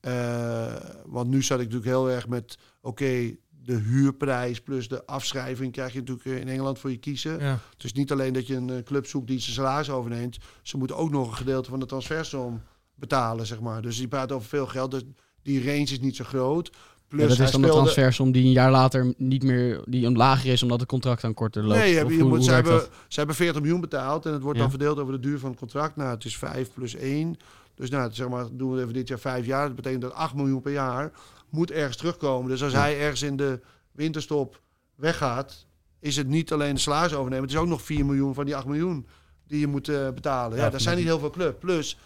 Eh, 0.02 0.76
want 1.06 1.30
nu 1.30 1.44
zat 1.44 1.60
ik 1.60 1.66
natuurlijk 1.66 1.92
heel 1.92 2.10
erg 2.10 2.28
met 2.28 2.58
oké, 2.82 3.36
de 3.50 3.76
huurprijs 3.76 4.62
plus 4.62 4.88
de 4.88 5.06
afschrijving 5.06 5.72
krijg 5.72 5.94
je 5.94 6.00
natuurlijk 6.00 6.28
eh, 6.28 6.38
in 6.40 6.48
Engeland 6.48 6.80
voor 6.80 6.92
je 6.92 6.98
kiezen. 6.98 7.40
Ja. 7.40 7.60
Het 7.74 7.84
is 7.84 7.94
niet 7.94 8.12
alleen 8.12 8.34
dat 8.34 8.48
je 8.48 8.56
een 8.56 8.84
club 8.84 9.06
zoekt 9.06 9.28
die 9.28 9.40
zijn 9.40 9.56
salaris 9.56 9.90
overneemt. 9.90 10.38
Ze 10.62 10.78
moeten 10.78 10.98
ook 10.98 11.12
nog 11.12 11.28
een 11.28 11.38
gedeelte 11.38 11.70
van 11.70 11.80
de 11.80 11.86
transfersom 11.86 12.62
betalen, 12.96 13.46
zeg 13.46 13.60
maar. 13.60 13.82
Dus 13.82 13.98
die 13.98 14.08
praat 14.08 14.32
over 14.32 14.48
veel 14.48 14.68
geld. 14.68 14.92
Dus 14.92 15.04
die 15.42 15.66
range 15.66 15.82
is 15.82 16.00
niet 16.00 16.16
zo 16.16 16.24
groot. 16.24 16.72
Plus 17.12 17.22
Ja, 17.24 17.28
dat 17.30 17.40
is 17.40 17.52
dan 17.52 17.62
de 17.62 17.68
speelde- 17.68 17.90
transfersom 17.92 18.32
die 18.32 18.44
een 18.46 18.52
jaar 18.52 18.72
later 18.72 19.14
niet 19.18 19.44
meer, 19.44 19.82
die 19.86 20.06
een 20.06 20.16
lager 20.18 20.52
is 20.52 20.64
omdat 20.64 20.80
het 20.80 20.90
contract 20.90 21.22
dan 21.22 21.34
korter 21.34 21.64
loopt. 21.64 21.80
Nee, 21.80 21.94
je, 21.94 22.04
Of 22.06 22.12
je 22.12 22.16
hoe- 22.20 22.28
moet, 22.28 22.36
hoe 22.38 22.46
ze, 22.46 22.52
hebben, 22.52 22.82
ze 23.08 23.18
hebben 23.18 23.36
40 23.36 23.62
miljoen 23.62 23.82
betaald 23.82 24.26
en 24.26 24.34
het 24.34 24.42
wordt 24.42 24.58
Ja. 24.58 24.62
dan 24.64 24.72
verdeeld 24.72 25.00
over 25.00 25.14
de 25.14 25.20
duur 25.20 25.40
van 25.40 25.50
het 25.50 25.60
contract. 25.60 25.96
Nou, 25.96 26.10
het 26.10 26.26
is 26.26 26.38
5 26.38 26.74
plus 26.74 26.96
1. 26.96 27.36
Dus 27.76 27.90
nou, 27.90 28.12
zeg 28.14 28.30
maar, 28.30 28.46
doen 28.52 28.72
we 28.74 28.82
even 28.82 28.94
dit 28.94 29.08
jaar 29.08 29.20
5 29.20 29.46
jaar. 29.46 29.68
Dat 29.68 29.76
betekent 29.76 30.02
dat 30.02 30.14
8 30.14 30.34
miljoen 30.36 30.62
per 30.62 30.72
jaar 30.72 31.12
moet 31.50 31.72
ergens 31.72 31.98
terugkomen. 31.98 32.50
Dus 32.50 32.64
als 32.64 32.72
Ja. 32.72 32.80
hij 32.80 33.00
ergens 33.00 33.22
in 33.22 33.36
de 33.38 33.60
winterstop 33.92 34.62
weggaat, 34.96 35.66
is 36.00 36.16
het 36.16 36.28
niet 36.28 36.52
alleen 36.54 36.74
de 36.74 36.80
salaris 36.80 37.14
overnemen. 37.14 37.44
Het 37.44 37.54
is 37.54 37.60
ook 37.60 37.68
nog 37.68 37.82
4 37.82 38.06
miljoen 38.06 38.34
van 38.34 38.46
die 38.46 38.56
8 38.56 38.66
miljoen 38.66 39.08
die 39.48 39.60
je 39.60 39.68
moet 39.68 39.90
eh, 39.90 40.10
betalen. 40.10 40.58
Ja, 40.58 40.70
dat 40.70 40.82
zijn 40.82 40.98
niet 40.98 41.06
heel 41.06 41.20
veel 41.20 41.30
clubs. 41.30 41.60
Plus, 41.60 41.98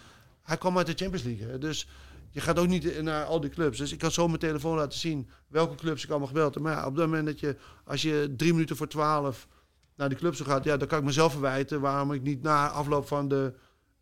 hij 0.43 0.57
kwam 0.57 0.77
uit 0.77 0.87
de 0.87 0.93
Champions 0.95 1.23
League. 1.25 1.47
hè. 1.47 1.57
Dus 1.57 1.87
je 2.35 2.41
gaat 2.41 2.59
ook 2.59 2.67
niet 2.67 3.01
naar 3.01 3.25
al 3.25 3.39
die 3.39 3.49
clubs. 3.49 3.77
Dus 3.77 3.91
ik 3.91 3.99
kan 3.99 4.11
zo 4.11 4.27
mijn 4.27 4.39
telefoon 4.39 4.75
laten 4.75 4.99
zien 4.99 5.29
welke 5.47 5.75
clubs 5.75 6.03
ik 6.03 6.09
allemaal 6.09 6.27
gebeld 6.27 6.53
heb. 6.53 6.63
Maar 6.63 6.73
ja, 6.73 6.85
op 6.85 6.95
dat 6.95 7.05
moment 7.05 7.25
dat 7.25 7.39
je, 7.39 7.55
als 7.85 8.01
je 8.01 8.33
drie 8.37 8.51
minuten 8.51 8.75
voor 8.75 8.87
twaalf 8.87 9.47
naar 9.95 10.09
die 10.09 10.17
clubs 10.17 10.37
toe 10.37 10.45
gaat, 10.45 10.63
ja, 10.63 10.77
dan 10.77 10.87
kan 10.87 10.99
ik 10.99 11.05
mezelf 11.05 11.31
verwijten 11.31 11.81
waarom 11.81 12.11
ik 12.11 12.21
niet 12.21 12.41
na 12.41 12.69
afloop 12.69 13.07
van 13.07 13.27
de 13.27 13.53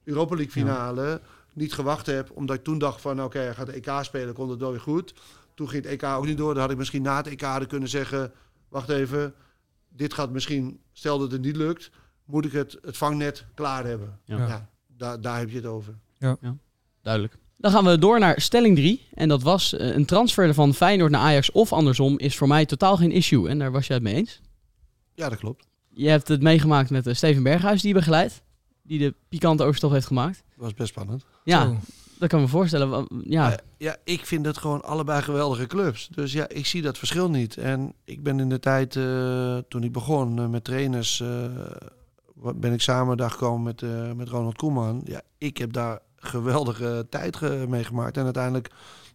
Europa 0.03 0.35
League 0.35 0.51
finale 0.51 1.21
niet 1.53 1.73
gewacht 1.73 2.05
heb. 2.05 2.31
Omdat 2.31 2.55
ik 2.55 2.63
toen 2.63 2.77
dacht 2.77 3.01
van, 3.01 3.23
oké, 3.23 3.39
hij 3.39 3.53
gaat 3.53 3.65
de 3.65 3.71
EK 3.71 3.89
spelen, 4.01 4.33
kon 4.33 4.49
het 4.49 4.59
wel 4.59 4.71
weer 4.71 4.79
goed. 4.79 5.13
Toen 5.53 5.69
ging 5.69 5.83
het 5.83 5.91
EK 5.91 6.03
ook 6.03 6.25
niet 6.25 6.37
door. 6.37 6.53
Dan 6.53 6.61
had 6.61 6.71
ik 6.71 6.77
misschien 6.77 7.01
na 7.01 7.17
het 7.17 7.27
EK 7.27 7.41
hadden 7.41 7.67
kunnen 7.67 7.89
zeggen, 7.89 8.31
wacht 8.69 8.89
even, 8.89 9.33
dit 9.89 10.13
gaat 10.13 10.31
misschien, 10.31 10.81
stel 10.91 11.19
dat 11.19 11.31
het 11.31 11.41
niet 11.41 11.55
lukt, 11.55 11.91
moet 12.25 12.45
ik 12.45 12.51
het, 12.51 12.77
het 12.81 12.97
vangnet 12.97 13.45
klaar 13.53 13.85
hebben. 13.85 14.19
Ja. 14.25 14.47
Ja, 14.47 14.69
daar, 14.87 15.21
daar 15.21 15.39
heb 15.39 15.49
je 15.49 15.55
het 15.55 15.65
over. 15.65 15.97
Duidelijk. 17.01 17.41
Dan 17.63 17.71
gaan 17.71 17.85
we 17.85 17.97
door 17.97 18.19
naar 18.19 18.41
stelling 18.41 18.75
3. 18.75 19.07
En 19.13 19.27
dat 19.29 19.41
was 19.43 19.73
eh, 19.73 19.95
een 19.95 20.05
transfer 20.05 20.53
van 20.53 20.73
Feyenoord 20.73 21.11
naar 21.11 21.21
Ajax 21.21 21.51
of 21.51 21.73
andersom 21.73 22.19
is 22.19 22.37
voor 22.37 22.47
mij 22.47 22.65
totaal 22.65 22.97
geen 22.97 23.11
issue. 23.11 23.49
En 23.49 23.59
daar 23.59 23.71
was 23.71 23.87
jij 23.87 23.95
het 23.95 24.05
mee 24.05 24.13
eens. 24.15 24.41
Ja, 25.13 25.29
dat 25.29 25.37
klopt. 25.37 25.65
Je 25.89 26.09
hebt 26.09 26.27
het 26.27 26.41
meegemaakt 26.41 26.89
met 26.89 27.07
eh, 27.07 27.13
Steven 27.13 27.43
Berghuis 27.43 27.81
die 27.81 27.89
je 27.89 27.95
begeleidt. 27.95 28.41
Die 28.81 28.99
de 28.99 29.13
pikante 29.29 29.63
overstap 29.63 29.91
heeft 29.91 30.05
gemaakt. 30.07 30.43
Dat 30.49 30.55
was 30.63 30.73
best 30.73 30.89
spannend. 30.89 31.25
Ja, 31.43 31.73
dat 32.19 32.29
kan 32.29 32.39
ik 32.39 32.45
me 32.45 32.51
voorstellen. 32.51 33.07
Ja, 33.23 33.49
Ja. 33.49 33.59
ja, 33.77 33.95
ik 34.03 34.25
vind 34.25 34.45
het 34.45 34.57
gewoon 34.57 34.81
allebei 34.83 35.21
geweldige 35.21 35.67
clubs. 35.67 36.07
Dus 36.07 36.33
ja, 36.33 36.47
ik 36.49 36.65
zie 36.65 36.81
dat 36.81 36.97
verschil 36.97 37.29
niet. 37.29 37.57
En 37.57 37.93
ik 38.03 38.23
ben 38.23 38.39
in 38.39 38.49
de 38.49 38.59
tijd, 38.59 38.95
eh, 38.95 39.57
toen 39.67 39.83
ik 39.83 39.91
begon 39.91 40.39
eh, 40.39 40.47
met 40.47 40.63
trainers, 40.63 41.19
eh, 41.19 41.45
ben 42.55 42.73
ik 42.73 42.81
samen 42.81 43.17
daar 43.17 43.31
gekomen 43.31 43.63
met, 43.63 43.81
eh, 43.81 44.11
met 44.11 44.29
Ronald 44.29 44.55
Koeman. 44.55 45.01
Ja, 45.05 45.21
ik 45.37 45.57
heb 45.57 45.73
daar 45.73 45.99
geweldige 46.23 47.07
tijd 47.09 47.35
ge- 47.35 47.65
meegemaakt. 47.69 48.17
En 48.17 48.23
uiteindelijk 48.23 48.69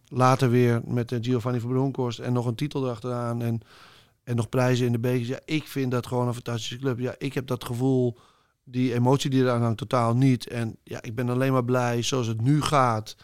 later 0.07 0.49
weer 0.49 0.81
met 0.85 1.11
eh, 1.11 1.17
Giovanni 1.21 1.59
van 1.59 1.69
Bronckhorst 1.69 2.19
en 2.19 2.33
nog 2.33 2.45
een 2.45 2.55
titel 2.55 2.83
erachteraan. 2.83 3.41
En, 3.41 3.61
en 4.23 4.35
nog 4.35 4.49
prijzen 4.49 4.85
in 4.85 4.91
de 4.91 4.99
bekers. 4.99 5.27
Ja, 5.27 5.39
ik 5.45 5.67
vind 5.67 5.91
dat 5.91 6.07
gewoon 6.07 6.27
een 6.27 6.33
fantastische 6.33 6.77
club. 6.77 6.99
Ja, 6.99 7.15
ik 7.17 7.33
heb 7.33 7.47
dat 7.47 7.63
gevoel, 7.63 8.17
die 8.63 8.93
emotie 8.93 9.29
die 9.29 9.41
eraan 9.41 9.61
hangt, 9.61 9.77
totaal 9.77 10.15
niet. 10.15 10.47
En 10.47 10.77
ja, 10.83 11.01
ik 11.01 11.15
ben 11.15 11.29
alleen 11.29 11.51
maar 11.53 11.65
blij 11.65 12.01
zoals 12.01 12.27
het 12.27 12.41
nu 12.41 12.61
gaat 12.61 13.15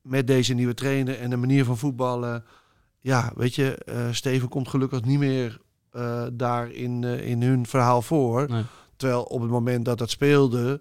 met 0.00 0.26
deze 0.26 0.54
nieuwe 0.54 0.74
trainer 0.74 1.18
en 1.18 1.30
de 1.30 1.36
manier 1.36 1.64
van 1.64 1.78
voetballen. 1.78 2.44
Ja, 3.00 3.32
weet 3.36 3.54
je, 3.54 3.74
eh, 3.74 4.06
Steven 4.10 4.48
komt 4.48 4.68
gelukkig 4.68 5.04
niet 5.04 5.18
meer 5.18 5.60
eh, 5.90 6.26
daar 6.32 6.70
in, 6.70 7.04
in 7.04 7.42
hun 7.42 7.66
verhaal 7.66 8.02
voor. 8.02 8.46
Nee. 8.48 8.62
Terwijl 8.96 9.22
op 9.22 9.40
het 9.40 9.50
moment 9.50 9.84
dat 9.84 9.98
dat 9.98 10.10
speelde, 10.10 10.80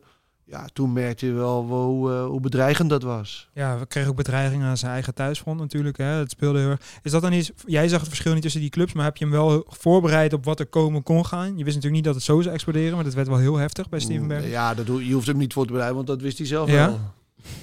ja, 0.51 0.67
toen 0.73 0.93
merkte 0.93 1.25
je 1.25 1.31
wel 1.31 1.63
hoe, 1.63 2.11
eh, 2.11 2.25
hoe 2.25 2.39
bedreigend 2.39 2.89
dat 2.89 3.03
was. 3.03 3.49
Ja, 3.53 3.79
we 3.79 3.85
kregen 3.85 4.09
ook 4.09 4.15
bedreigingen 4.15 4.67
aan 4.67 4.77
zijn 4.77 4.91
eigen 4.91 5.13
thuisfront 5.13 5.59
natuurlijk. 5.59 5.97
Hè. 5.97 6.03
Het 6.05 6.31
speelde 6.31 6.59
heel 6.59 6.69
erg. 6.69 6.81
Is 7.03 7.11
dat 7.11 7.21
dan 7.21 7.33
iets... 7.33 7.51
Jij 7.65 7.87
zag 7.87 7.99
het 7.99 8.07
verschil 8.09 8.33
niet 8.33 8.41
tussen 8.41 8.61
die 8.61 8.69
clubs, 8.69 8.93
maar 8.93 9.05
heb 9.05 9.17
je 9.17 9.23
hem 9.23 9.33
wel 9.33 9.65
voorbereid 9.67 10.33
op 10.33 10.45
wat 10.45 10.59
er 10.59 10.65
komen 10.65 11.03
kon 11.03 11.25
gaan? 11.25 11.57
Je 11.57 11.63
wist 11.63 11.75
natuurlijk 11.75 11.93
niet 11.93 12.03
dat 12.03 12.15
het 12.15 12.23
zo 12.23 12.41
zou 12.41 12.53
exploderen, 12.53 12.95
maar 12.95 13.03
dat 13.03 13.13
werd 13.13 13.27
wel 13.27 13.37
heel 13.37 13.55
heftig 13.57 13.89
bij 13.89 13.99
Steven 13.99 14.27
Berg. 14.27 14.49
Ja, 14.49 14.73
dat 14.73 14.85
doe, 14.85 15.07
je 15.07 15.13
hoeft 15.13 15.27
hem 15.27 15.37
niet 15.37 15.53
voor 15.53 15.65
te 15.65 15.71
bereiden, 15.71 15.95
want 15.95 16.07
dat 16.07 16.21
wist 16.21 16.37
hij 16.37 16.47
zelf 16.47 16.69
Ja? 16.69 16.87
wel. 16.87 16.99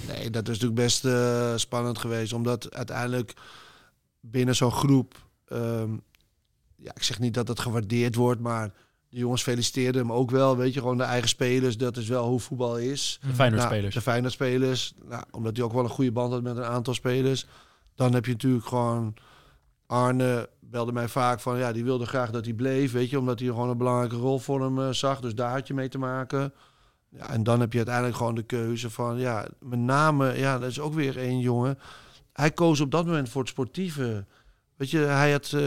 Nee, 0.07 0.31
dat 0.31 0.43
is 0.43 0.49
natuurlijk 0.59 0.81
best 0.81 1.05
eh, 1.05 1.53
spannend 1.57 1.99
geweest, 1.99 2.33
omdat 2.33 2.75
uiteindelijk 2.75 3.35
binnen 4.21 4.57
zo'n 4.57 4.73
groep, 4.73 5.15
ehm, 5.49 5.91
ja, 6.77 6.91
ik 6.95 7.03
zeg 7.03 7.19
niet 7.19 7.35
dat 7.35 7.49
het 7.49 7.61
gewaardeerd 7.61 8.15
wordt, 8.15 8.41
maar 8.41 8.73
de 9.09 9.19
jongens 9.19 9.43
feliciteerden 9.43 10.01
hem 10.01 10.13
ook 10.13 10.31
wel. 10.31 10.57
Weet 10.57 10.75
je, 10.75 10.81
gewoon 10.81 10.97
de 10.97 11.03
eigen 11.03 11.29
spelers. 11.29 11.77
Dat 11.77 11.97
is 11.97 12.09
wel 12.09 12.27
hoe 12.29 12.41
voetbal 12.41 12.79
is. 12.79 13.19
De 13.27 13.33
Feyenoord 13.35 13.63
Nou, 13.63 13.75
spelers. 13.75 13.95
de. 14.37 14.95
Nou, 15.09 15.23
omdat 15.31 15.57
hij 15.57 15.65
ook 15.65 15.73
wel 15.73 15.85
een 15.85 15.91
goede 15.91 16.13
band 16.13 16.33
had 16.33 16.43
met 16.43 16.57
een 16.57 16.65
aantal 16.65 16.95
spelers. 16.95 17.47
Dan 17.95 18.15
heb 18.15 18.25
je 18.25 18.33
natuurlijk 18.33 18.67
gewoon... 18.67 19.15
Arne 19.87 20.49
belde 20.61 20.93
mij 20.93 21.09
vaak 21.09 21.41
van... 21.41 21.59
Ja, 21.59 21.73
die 21.73 21.85
wilde 21.85 22.07
graag 22.07 22.31
dat 22.31 22.45
hij 22.45 22.55
bleef. 22.55 22.93
Weet 22.93 23.11
je, 23.11 23.19
omdat 23.19 23.39
hij 23.39 23.49
gewoon 23.49 23.69
een 23.69 23.77
belangrijke 23.79 24.17
rol 24.17 24.39
voor 24.39 24.63
hem 24.63 24.79
eh, 24.79 24.91
zag. 24.91 25.21
Dus 25.21 25.35
daar 25.35 25.51
had 25.51 25.67
je 25.67 25.75
mee 25.75 25.89
te 25.89 25.99
maken. 25.99 26.53
Ja, 27.09 27.29
en 27.31 27.43
dan 27.43 27.61
heb 27.61 27.71
je 27.73 27.79
uiteindelijk 27.79 28.17
gewoon 28.17 28.35
de 28.35 28.43
keuze 28.43 28.91
van... 28.91 29.19
Ja, 29.19 29.49
met 29.61 29.79
name... 29.79 30.39
Ja, 30.39 30.59
dat 30.59 30.71
is 30.71 30.81
ook 30.81 30.95
weer 30.95 31.19
één 31.19 31.39
jongen. 31.39 31.79
Hij 32.33 32.51
koos 32.51 32.81
op 32.81 32.91
dat 32.91 33.07
moment 33.07 33.29
voor 33.29 33.41
het 33.41 33.51
sportieve. 33.51 34.27
Weet 34.79 34.91
je, 34.91 34.99
hij, 34.99 35.33
had, 35.33 35.53
eh, 35.53 35.61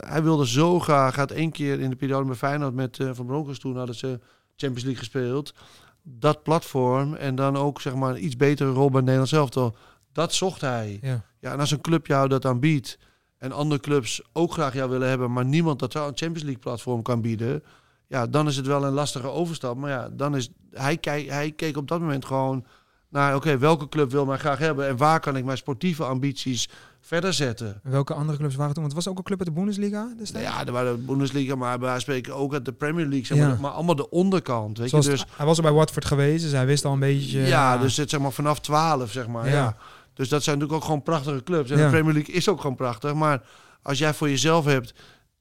hij 0.00 0.22
wilde 0.22 0.46
zo 0.46 0.80
graag... 0.80 1.16
Had 1.16 1.30
één 1.30 1.50
keer 1.50 1.80
in 1.80 1.90
de 1.90 1.96
periode 1.96 2.28
met 2.28 2.36
Feyenoord... 2.36 2.74
met 2.74 2.98
eh, 2.98 3.10
Van 3.12 3.26
Bronckhorst 3.26 3.60
toen 3.60 3.76
hadden 3.76 3.94
ze 3.94 4.20
Champions 4.56 4.82
League 4.82 5.02
gespeeld 5.02 5.54
dat 6.02 6.42
platform 6.42 7.14
en 7.14 7.34
dan 7.34 7.56
ook 7.56 7.80
zeg 7.80 7.94
maar 7.94 8.10
een 8.10 8.24
iets 8.24 8.36
betere 8.36 8.70
rol 8.70 8.90
bij 8.90 9.00
Nederland 9.00 9.28
zelf. 9.28 9.72
Dat 10.12 10.34
zocht 10.34 10.60
hij. 10.60 10.98
Ja. 11.02 11.24
Ja, 11.38 11.52
en 11.52 11.60
als 11.60 11.70
een 11.70 11.80
club 11.80 12.06
jou 12.06 12.28
dat 12.28 12.44
aanbiedt 12.44 12.98
en 13.38 13.52
andere 13.52 13.80
clubs 13.80 14.22
ook 14.32 14.52
graag 14.52 14.74
jou 14.74 14.90
willen 14.90 15.08
hebben, 15.08 15.32
maar 15.32 15.44
niemand 15.44 15.78
dat 15.78 15.92
zou 15.92 16.08
een 16.08 16.16
Champions 16.16 16.42
League 16.42 16.62
platform 16.62 17.02
kan 17.02 17.20
bieden, 17.20 17.62
ja, 18.06 18.26
dan 18.26 18.46
is 18.46 18.56
het 18.56 18.66
wel 18.66 18.84
een 18.84 18.92
lastige 18.92 19.28
overstap. 19.28 19.76
Maar 19.76 19.90
ja, 19.90 20.08
dan 20.08 20.36
is 20.36 20.50
hij, 20.70 20.96
kijk, 20.96 21.28
hij 21.28 21.52
keek 21.52 21.76
op 21.76 21.88
dat 21.88 22.00
moment 22.00 22.24
gewoon 22.24 22.64
naar, 23.08 23.34
oké, 23.34 23.58
welke 23.58 23.88
club 23.88 24.10
wil 24.10 24.24
mij 24.24 24.38
graag 24.38 24.58
hebben 24.58 24.88
en 24.88 24.96
waar 24.96 25.20
kan 25.20 25.36
ik 25.36 25.44
mijn 25.44 25.56
sportieve 25.56 26.04
ambities 26.04 26.68
verder 27.04 27.32
zetten? 27.32 27.80
Welke 27.82 28.14
andere 28.14 28.38
clubs 28.38 28.54
waren 28.54 28.74
toen? 28.74 28.82
Want 28.82 28.94
het 28.94 29.04
was 29.04 29.12
ook 29.12 29.18
een 29.18 29.24
club 29.24 29.38
uit 29.38 29.48
de 29.48 29.54
Bundesliga 29.54 30.08
destijds? 30.18 30.48
ja, 30.48 30.66
er 30.66 30.72
waren 30.72 30.96
de 30.96 31.02
Bundesliga, 31.02 31.54
maar 31.54 31.78
van 31.78 32.00
spreken 32.00 32.34
ook 32.34 32.52
uit 32.52 32.64
de 32.64 32.72
Premier 32.72 33.06
League, 33.06 33.26
zeg 33.26 33.38
maar, 33.38 33.48
Ja. 33.48 33.56
maar 33.60 33.70
allemaal 33.70 33.94
de 33.94 34.10
onderkant. 34.10 34.78
Weet 34.78 34.88
Zoals 34.90 35.04
je, 35.04 35.10
het- 35.10 35.20
dus 35.20 35.28
Hij 35.36 35.46
was 35.46 35.56
er 35.56 35.62
bij 35.62 35.72
Watford 35.72 36.04
geweest, 36.04 36.42
dus 36.42 36.52
hij 36.52 36.66
wist 36.66 36.84
al 36.84 36.92
een 36.92 36.98
beetje... 36.98 37.40
Ja, 37.40 37.78
dus 37.78 37.96
het 37.96 38.10
zeg 38.10 38.20
maar 38.20 38.32
vanaf 38.32 38.60
12, 38.60 39.10
zeg 39.10 39.26
maar. 39.26 39.46
Ja. 39.48 39.52
Ja. 39.52 39.76
Dus 40.14 40.28
dat 40.28 40.42
zijn 40.42 40.56
natuurlijk 40.56 40.82
ook 40.82 40.86
gewoon 40.86 41.02
prachtige 41.02 41.42
clubs. 41.42 41.70
En 41.70 41.78
Ja. 41.78 41.84
de 41.84 41.90
Premier 41.90 42.12
League 42.14 42.34
is 42.34 42.48
ook 42.48 42.60
gewoon 42.60 42.76
prachtig. 42.76 43.14
Maar 43.14 43.42
als 43.82 43.98
jij 43.98 44.14
voor 44.14 44.28
jezelf 44.28 44.64
hebt, 44.64 44.94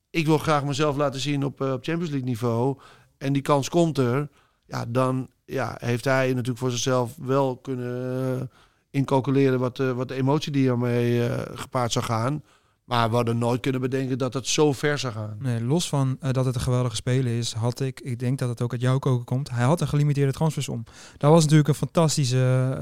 ik 0.09 0.25
wil 0.25 0.37
graag 0.37 0.63
mezelf 0.63 0.95
laten 0.95 1.19
zien 1.19 1.45
op, 1.45 1.61
eh, 1.61 1.71
op 1.71 1.83
Champions 1.83 2.09
League 2.09 2.27
niveau. 2.29 2.77
En 3.17 3.33
die 3.33 3.41
kans 3.41 3.69
komt 3.69 3.97
er. 3.97 4.29
Ja, 4.65 4.85
dan 4.87 5.29
ja, 5.45 5.75
heeft 5.79 6.05
hij 6.05 6.27
natuurlijk 6.29 6.57
voor 6.57 6.71
zichzelf 6.71 7.13
wel 7.17 7.57
kunnen 7.57 8.39
eh, 8.39 8.47
incalculeren 8.91 9.59
wat, 9.59 9.79
eh, 9.79 9.91
wat 9.91 10.07
de 10.07 10.13
emotie 10.15 10.51
die 10.51 10.69
ermee 10.69 11.27
eh, 11.27 11.39
gepaard 11.53 11.91
zou 11.91 12.05
gaan. 12.05 12.43
Maar 12.85 13.09
we 13.09 13.15
hadden 13.15 13.37
nooit 13.37 13.61
kunnen 13.61 13.81
bedenken 13.81 14.17
dat 14.17 14.33
het 14.33 14.47
zo 14.47 14.73
ver 14.73 14.97
zou 14.97 15.13
gaan. 15.13 15.35
Nee, 15.39 15.63
los 15.63 15.89
van 15.89 16.17
eh, 16.19 16.31
dat 16.31 16.45
het 16.45 16.55
een 16.55 16.61
geweldige 16.61 16.95
speler 16.95 17.37
is, 17.37 17.53
had 17.53 17.79
ik, 17.79 17.99
ik 17.99 18.19
denk 18.19 18.39
dat 18.39 18.49
het 18.49 18.61
ook 18.61 18.71
uit 18.71 18.81
jouw 18.81 18.99
koken 18.99 19.25
komt, 19.25 19.49
hij 19.49 19.63
had 19.65 19.81
een 19.81 19.87
gelimiteerde 19.87 20.31
transfersom. 20.31 20.83
Dat 21.17 21.31
was 21.31 21.41
natuurlijk 21.41 21.69
een 21.69 21.75
fantastische 21.75 22.77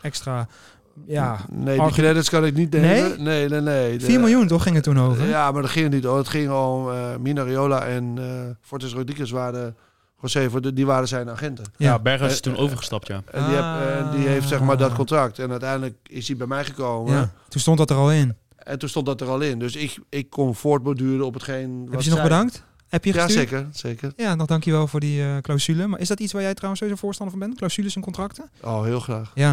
extra, 0.00 0.48
ja, 1.06 1.38
Nee, 1.50 1.80
die 1.80 1.90
credits 1.92 2.28
kan 2.30 2.44
ik 2.44 2.54
niet 2.54 2.70
nemen. 2.70 2.88
Nee? 2.90 3.16
Nee, 3.18 3.48
nee, 3.48 3.60
nee. 3.60 3.98
De- 3.98 4.04
4 4.04 4.20
miljoen 4.20 4.46
toch 4.46 4.62
ging 4.62 4.74
het 4.74 4.84
toen 4.84 4.98
over? 4.98 5.28
Ja, 5.28 5.50
maar 5.52 5.62
dat 5.62 5.70
ging 5.70 5.90
niet. 5.90 6.04
hoor. 6.04 6.16
Het 6.18 6.28
ging 6.28 6.50
om 6.50 6.90
eh 6.90 7.16
Mina 7.20 7.42
Riola 7.42 7.84
en 7.84 8.14
eh 8.18 8.24
Fortes 8.60 8.92
Rodriguez 8.92 9.30
waren 9.30 9.76
José, 10.22 10.50
voor 10.50 10.60
de- 10.60 10.72
die 10.72 10.86
waren 10.86 11.08
zijn 11.08 11.30
agenten. 11.30 11.64
Ja, 11.76 11.86
Ja. 11.86 11.98
Berghuis 11.98 12.32
is 12.32 12.36
Eh, 12.38 12.42
toen 12.44 12.54
eh, 12.54 12.60
overgestapt, 12.62 13.06
ja. 13.06 13.22
En 13.30 13.44
die, 13.46 13.54
heb, 13.54 13.64
eh, 14.04 14.12
die 14.12 14.26
heeft 14.28 14.48
zeg 14.48 14.60
maar 14.60 14.76
dat 14.76 14.92
contract. 14.92 15.38
En 15.38 15.50
uiteindelijk 15.50 15.96
is 16.02 16.28
hij 16.28 16.36
bij 16.36 16.46
mij 16.46 16.64
gekomen. 16.64 17.12
Ja, 17.14 17.32
toen 17.48 17.60
stond 17.60 17.78
dat 17.78 17.90
er 17.90 17.96
al 17.96 18.12
in. 18.12 18.36
En 18.56 18.78
toen 18.78 18.88
stond 18.88 19.06
dat 19.06 19.20
er 19.20 19.28
al 19.28 19.40
in. 19.40 19.58
Dus 19.58 19.76
ik, 19.76 19.98
ik 20.08 20.30
kon 20.30 20.54
voortborduren 20.54 21.26
op 21.26 21.34
hetgeen 21.34 21.80
Heb 21.84 21.94
wat 21.94 22.04
je 22.04 22.10
nog 22.10 22.22
bedankt? 22.22 22.62
Heb 22.88 23.04
je 23.04 23.12
Ja, 23.14 23.22
gestuurd? 23.24 23.48
zeker. 23.48 23.68
zeker. 23.72 24.12
Ja, 24.16 24.34
nog 24.34 24.46
dankjewel 24.46 24.86
voor 24.86 25.00
die 25.00 25.22
eh, 25.22 25.36
clausule. 25.38 25.86
Maar 25.86 26.00
is 26.00 26.08
dat 26.08 26.20
iets 26.20 26.32
waar 26.32 26.42
jij 26.42 26.54
trouwens 26.54 26.80
sowieso 26.82 27.00
voorstander 27.04 27.36
van 27.38 27.46
bent? 27.46 27.58
Clausules 27.58 27.96
en 27.96 28.02
contracten? 28.02 28.50
Oh, 28.62 28.82
heel 28.84 29.00
graag. 29.00 29.30
Ja, 29.34 29.50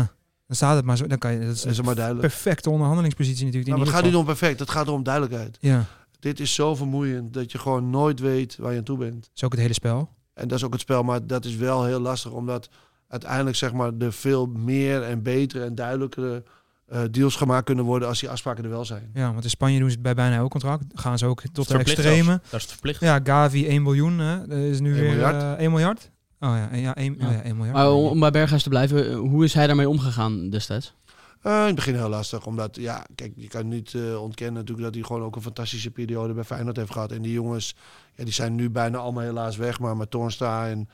dan 0.48 0.56
staat 0.56 0.76
het 0.76 0.86
maar 0.86 0.98
zo. 0.98 1.08
Dan 1.08 1.18
kan 1.18 1.32
je, 1.34 1.40
dat 1.40 1.56
is 1.56 1.62
Dat 1.62 1.86
maar 1.86 1.96
duidelijk. 1.96 2.28
perfecte 2.28 2.70
onderhandelingspositie 2.70 3.46
natuurlijk. 3.46 3.72
in 3.72 3.78
Maar 3.78 3.86
het 3.88 3.96
gaat 3.96 4.06
niet 4.06 4.16
om 4.16 4.26
perfect. 4.26 4.60
Het 4.60 4.70
gaat 4.70 4.88
om 4.88 5.04
duidelijkheid. 5.04 5.58
Ja, 5.62 5.86
Dit 6.20 6.40
is 6.40 6.54
zo 6.54 6.76
vermoeiend 6.76 7.34
dat 7.34 7.52
je 7.52 7.58
gewoon 7.58 7.90
nooit 7.90 8.20
weet 8.20 8.58
waar 8.58 8.72
je 8.72 8.78
aan 8.78 8.84
toe 8.84 8.98
bent. 8.98 9.30
is 9.36 9.44
ook 9.44 9.52
het 9.52 9.62
hele 9.62 9.74
spel. 9.74 10.10
En 10.40 10.48
dat 10.48 10.58
is 10.58 10.64
ook 10.64 10.72
het 10.72 10.82
spel, 10.82 11.04
maar 11.04 11.28
dat 11.28 11.46
is 11.46 11.56
wel 11.56 11.86
heel 11.86 12.00
lastig, 12.00 12.32
omdat 12.32 12.70
uiteindelijk 13.08 13.56
zeg 13.58 13.74
maar 13.74 13.92
er 14.00 14.14
veel 14.14 14.46
meer 14.46 15.04
en 15.04 15.24
betere 15.24 15.64
en 15.66 15.76
duidelijkere 15.76 16.44
eh, 16.88 17.02
deals 17.12 17.36
gemaakt 17.36 17.66
kunnen 17.66 17.86
worden 17.86 18.08
als 18.08 18.20
die 18.20 18.30
afspraken 18.30 18.64
er 18.64 18.70
wel 18.70 18.86
zijn. 18.86 19.12
Ja, 19.14 19.32
want 19.32 19.44
in 19.44 19.50
Spanje 19.50 19.80
doen 19.80 19.88
ze 19.88 19.94
het 19.94 20.04
bij 20.04 20.14
bijna 20.14 20.36
elk 20.36 20.52
contract. 20.52 20.84
Gaan 20.94 21.18
ze 21.18 21.26
ook 21.26 21.42
tot 21.54 21.68
de 21.68 21.78
extreme. 21.78 22.24
zelfs. 22.24 22.28
Daar 22.28 22.60
is 22.60 22.62
het 22.62 22.72
verplicht. 22.72 23.00
Ja, 23.02 23.20
Gavi 23.24 23.68
1 23.68 23.84
miljoen. 23.84 24.20
Hè. 24.20 24.48
Dat 24.48 24.58
is 24.58 24.80
nu 24.80 24.92
1 24.94 25.00
weer 25.00 25.10
miljard. 25.10 25.42
eh, 25.42 25.52
1 25.52 25.70
miljard. 25.72 26.12
Oh 26.40 26.50
ja, 26.72 26.78
ja, 26.78 26.96
1, 26.96 27.16
Ja. 27.20 27.28
Oh 27.28 27.34
ja, 27.34 27.42
1 27.42 27.56
miljard. 27.56 27.78
Maar 27.78 27.92
om, 27.92 28.20
bij 28.20 28.32
Berghuis 28.32 28.64
te 28.64 28.70
blijven, 28.70 29.10
eh, 29.10 29.16
hoe 29.18 29.44
is 29.44 29.54
hij 29.54 29.68
daarmee 29.68 29.90
omgegaan 29.90 30.50
destijds? 30.50 30.94
Eh, 31.42 31.60
in 31.60 31.66
het 31.66 31.76
begin 31.76 31.96
heel 31.96 32.10
lastig, 32.10 32.46
omdat 32.46 32.76
ja, 32.76 33.06
kijk, 33.16 33.34
je 33.36 33.48
kan 33.48 33.68
niet 33.68 33.94
eh, 33.94 34.22
ontkennen 34.22 34.56
natuurlijk 34.56 34.86
dat 34.86 34.96
hij 34.96 35.04
gewoon 35.04 35.24
ook 35.24 35.36
een 35.36 35.42
fantastische 35.42 35.92
periode 35.92 36.34
bij 36.34 36.44
Feyenoord 36.44 36.78
heeft 36.78 36.92
gehad. 36.92 37.12
En 37.12 37.22
die 37.22 37.34
jongens, 37.34 37.76
ja, 38.16 38.24
die 38.24 38.34
zijn 38.34 38.56
nu 38.56 38.70
bijna 38.70 38.98
allemaal 38.98 39.24
helaas 39.24 39.58
weg, 39.58 39.80
maar 39.80 39.98
met 39.98 40.16
en, 40.16 40.90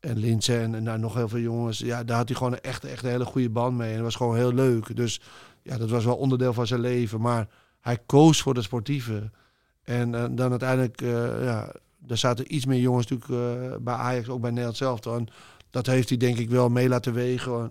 en 0.00 0.18
Linse 0.18 0.58
en, 0.58 0.74
en 0.74 0.84
daar 0.84 0.98
nog 0.98 1.14
heel 1.14 1.28
veel 1.28 1.38
jongens, 1.38 1.78
ja, 1.78 2.04
daar 2.04 2.16
had 2.16 2.28
hij 2.28 2.36
gewoon 2.36 2.52
een 2.52 2.60
echt, 2.60 2.84
echt 2.84 3.04
een 3.04 3.10
hele 3.10 3.24
goede 3.24 3.50
band 3.50 3.76
mee. 3.76 3.88
En 3.88 3.94
dat 3.94 4.04
was 4.04 4.14
gewoon 4.14 4.36
heel 4.36 4.52
leuk. 4.52 4.96
Dus 4.96 5.20
ja, 5.62 5.78
dat 5.78 5.90
was 5.90 6.04
wel 6.04 6.16
onderdeel 6.16 6.52
van 6.52 6.66
zijn 6.66 6.80
leven. 6.80 7.20
Maar 7.20 7.48
hij 7.80 7.98
koos 8.06 8.42
voor 8.42 8.54
de 8.54 8.62
sportieve. 8.62 9.30
En 9.82 10.14
eh, 10.14 10.24
dan 10.30 10.50
uiteindelijk, 10.50 11.00
eh, 11.00 11.44
ja, 11.44 11.72
er 12.06 12.16
zaten 12.16 12.54
iets 12.54 12.66
meer 12.66 12.80
jongens 12.80 13.06
natuurlijk 13.06 13.84
bij 13.84 13.94
Ajax, 13.94 14.28
ook 14.28 14.40
bij 14.40 14.50
Nederland 14.50 14.76
zelf. 14.76 15.06
En 15.06 15.28
dat 15.70 15.86
heeft 15.86 16.08
hij 16.08 16.18
denk 16.18 16.38
ik 16.38 16.50
wel 16.50 16.68
mee 16.68 16.88
laten 16.88 17.12
wegen 17.12 17.70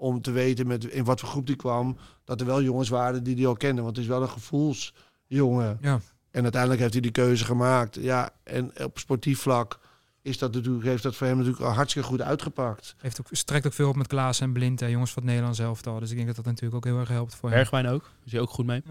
om 0.00 0.20
te 0.22 0.30
weten 0.30 0.66
met 0.66 0.84
in 0.84 1.04
wat 1.04 1.20
voor 1.20 1.28
groep 1.28 1.46
die 1.46 1.56
kwam. 1.56 1.96
Dat 2.24 2.40
er 2.40 2.46
wel 2.46 2.62
jongens 2.62 2.88
waren 2.88 3.22
die 3.22 3.34
die 3.34 3.46
al 3.46 3.56
kenden. 3.56 3.84
Want 3.84 3.96
het 3.96 4.04
is 4.04 4.10
wel 4.10 4.22
een 4.22 4.28
gevoelsjongen. 4.28 5.78
Ja. 5.80 6.00
En 6.30 6.42
uiteindelijk 6.42 6.80
heeft 6.80 6.92
hij 6.92 7.02
die 7.02 7.10
keuze 7.10 7.44
gemaakt. 7.44 7.94
Ja, 7.94 8.30
en 8.44 8.72
op 8.84 8.98
sportief 8.98 9.40
vlak 9.40 9.78
is 10.22 10.38
dat 10.38 10.52
natuurlijk, 10.54 10.84
heeft 10.84 11.02
dat 11.02 11.16
voor 11.16 11.26
hem 11.26 11.36
natuurlijk 11.36 11.64
al 11.64 11.72
hartstikke 11.72 12.08
goed 12.08 12.22
uitgepakt. 12.22 12.94
Heeft 12.98 13.20
ook, 13.20 13.26
strekt 13.30 13.66
ook 13.66 13.72
veel 13.72 13.88
op 13.88 13.96
met 13.96 14.06
Klaas 14.06 14.40
en 14.40 14.52
Blind, 14.52 14.80
hè, 14.80 14.86
jongens 14.86 15.10
van 15.12 15.22
het 15.22 15.30
Nederlands 15.30 15.58
elftal. 15.60 15.98
Dus 16.00 16.10
ik 16.10 16.14
denk 16.14 16.26
dat 16.26 16.36
dat 16.36 16.44
natuurlijk 16.44 16.74
ook 16.74 16.84
heel 16.84 17.00
erg 17.00 17.08
helpt 17.08 17.34
voor 17.34 17.48
hem. 17.48 17.58
Bergwijn 17.58 17.86
ook. 17.88 18.10
Is 18.24 18.32
hij 18.32 18.40
ook 18.40 18.50
goed 18.50 18.66
mee? 18.66 18.82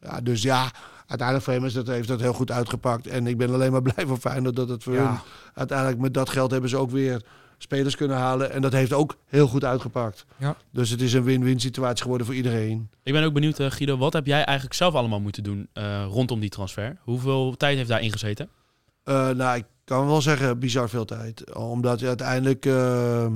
Ja, 0.00 0.20
dus 0.20 0.42
ja, 0.42 0.70
uiteindelijk 1.06 1.42
voor 1.44 1.52
hem 1.52 1.64
is 1.64 1.72
dat, 1.72 1.86
heeft 1.86 2.08
dat 2.08 2.20
heel 2.20 2.32
goed 2.32 2.50
uitgepakt. 2.50 3.06
En 3.06 3.26
ik 3.26 3.36
ben 3.38 3.52
alleen 3.54 3.72
maar 3.72 3.82
blij 3.92 4.06
voor 4.06 4.16
Feyenoord 4.16 4.56
dat 4.56 4.68
het 4.68 4.82
voor 4.82 4.94
Ja. 4.94 5.08
hun... 5.08 5.18
Uiteindelijk 5.54 5.98
met 5.98 6.14
dat 6.14 6.28
geld 6.28 6.50
hebben 6.50 6.70
ze 6.70 6.76
ook 6.76 6.90
weer 6.90 7.24
spelers 7.62 7.96
kunnen 7.96 8.16
halen. 8.16 8.52
En 8.52 8.62
dat 8.62 8.72
heeft 8.72 8.92
ook 8.92 9.16
heel 9.26 9.46
goed 9.46 9.64
uitgepakt. 9.64 10.26
Ja. 10.36 10.56
Dus 10.70 10.90
het 10.90 11.00
is 11.00 11.12
een 11.12 11.24
win-win 11.24 11.60
situatie 11.60 12.02
geworden 12.02 12.26
voor 12.26 12.36
iedereen. 12.36 12.90
Ik 13.02 13.12
ben 13.12 13.24
ook 13.24 13.32
benieuwd, 13.32 13.58
eh, 13.58 13.70
Guido, 13.70 13.96
wat 13.96 14.12
heb 14.12 14.26
jij 14.26 14.44
eigenlijk 14.44 14.76
zelf 14.76 14.94
allemaal 14.94 15.20
moeten 15.20 15.42
doen 15.42 15.68
eh, 15.72 16.06
rondom 16.08 16.40
die 16.40 16.50
transfer? 16.50 16.96
Hoeveel 17.02 17.56
tijd 17.56 17.76
heeft 17.76 17.88
daarin 17.88 18.12
gezeten? 18.12 18.48
Eh, 19.04 19.30
nou, 19.30 19.56
ik 19.56 19.64
kan 19.84 20.06
wel 20.06 20.22
zeggen, 20.22 20.58
bizar 20.58 20.88
veel 20.88 21.04
tijd. 21.04 21.54
Omdat 21.54 22.00
je 22.00 22.06
uiteindelijk 22.06 22.66
eh, 22.66 23.26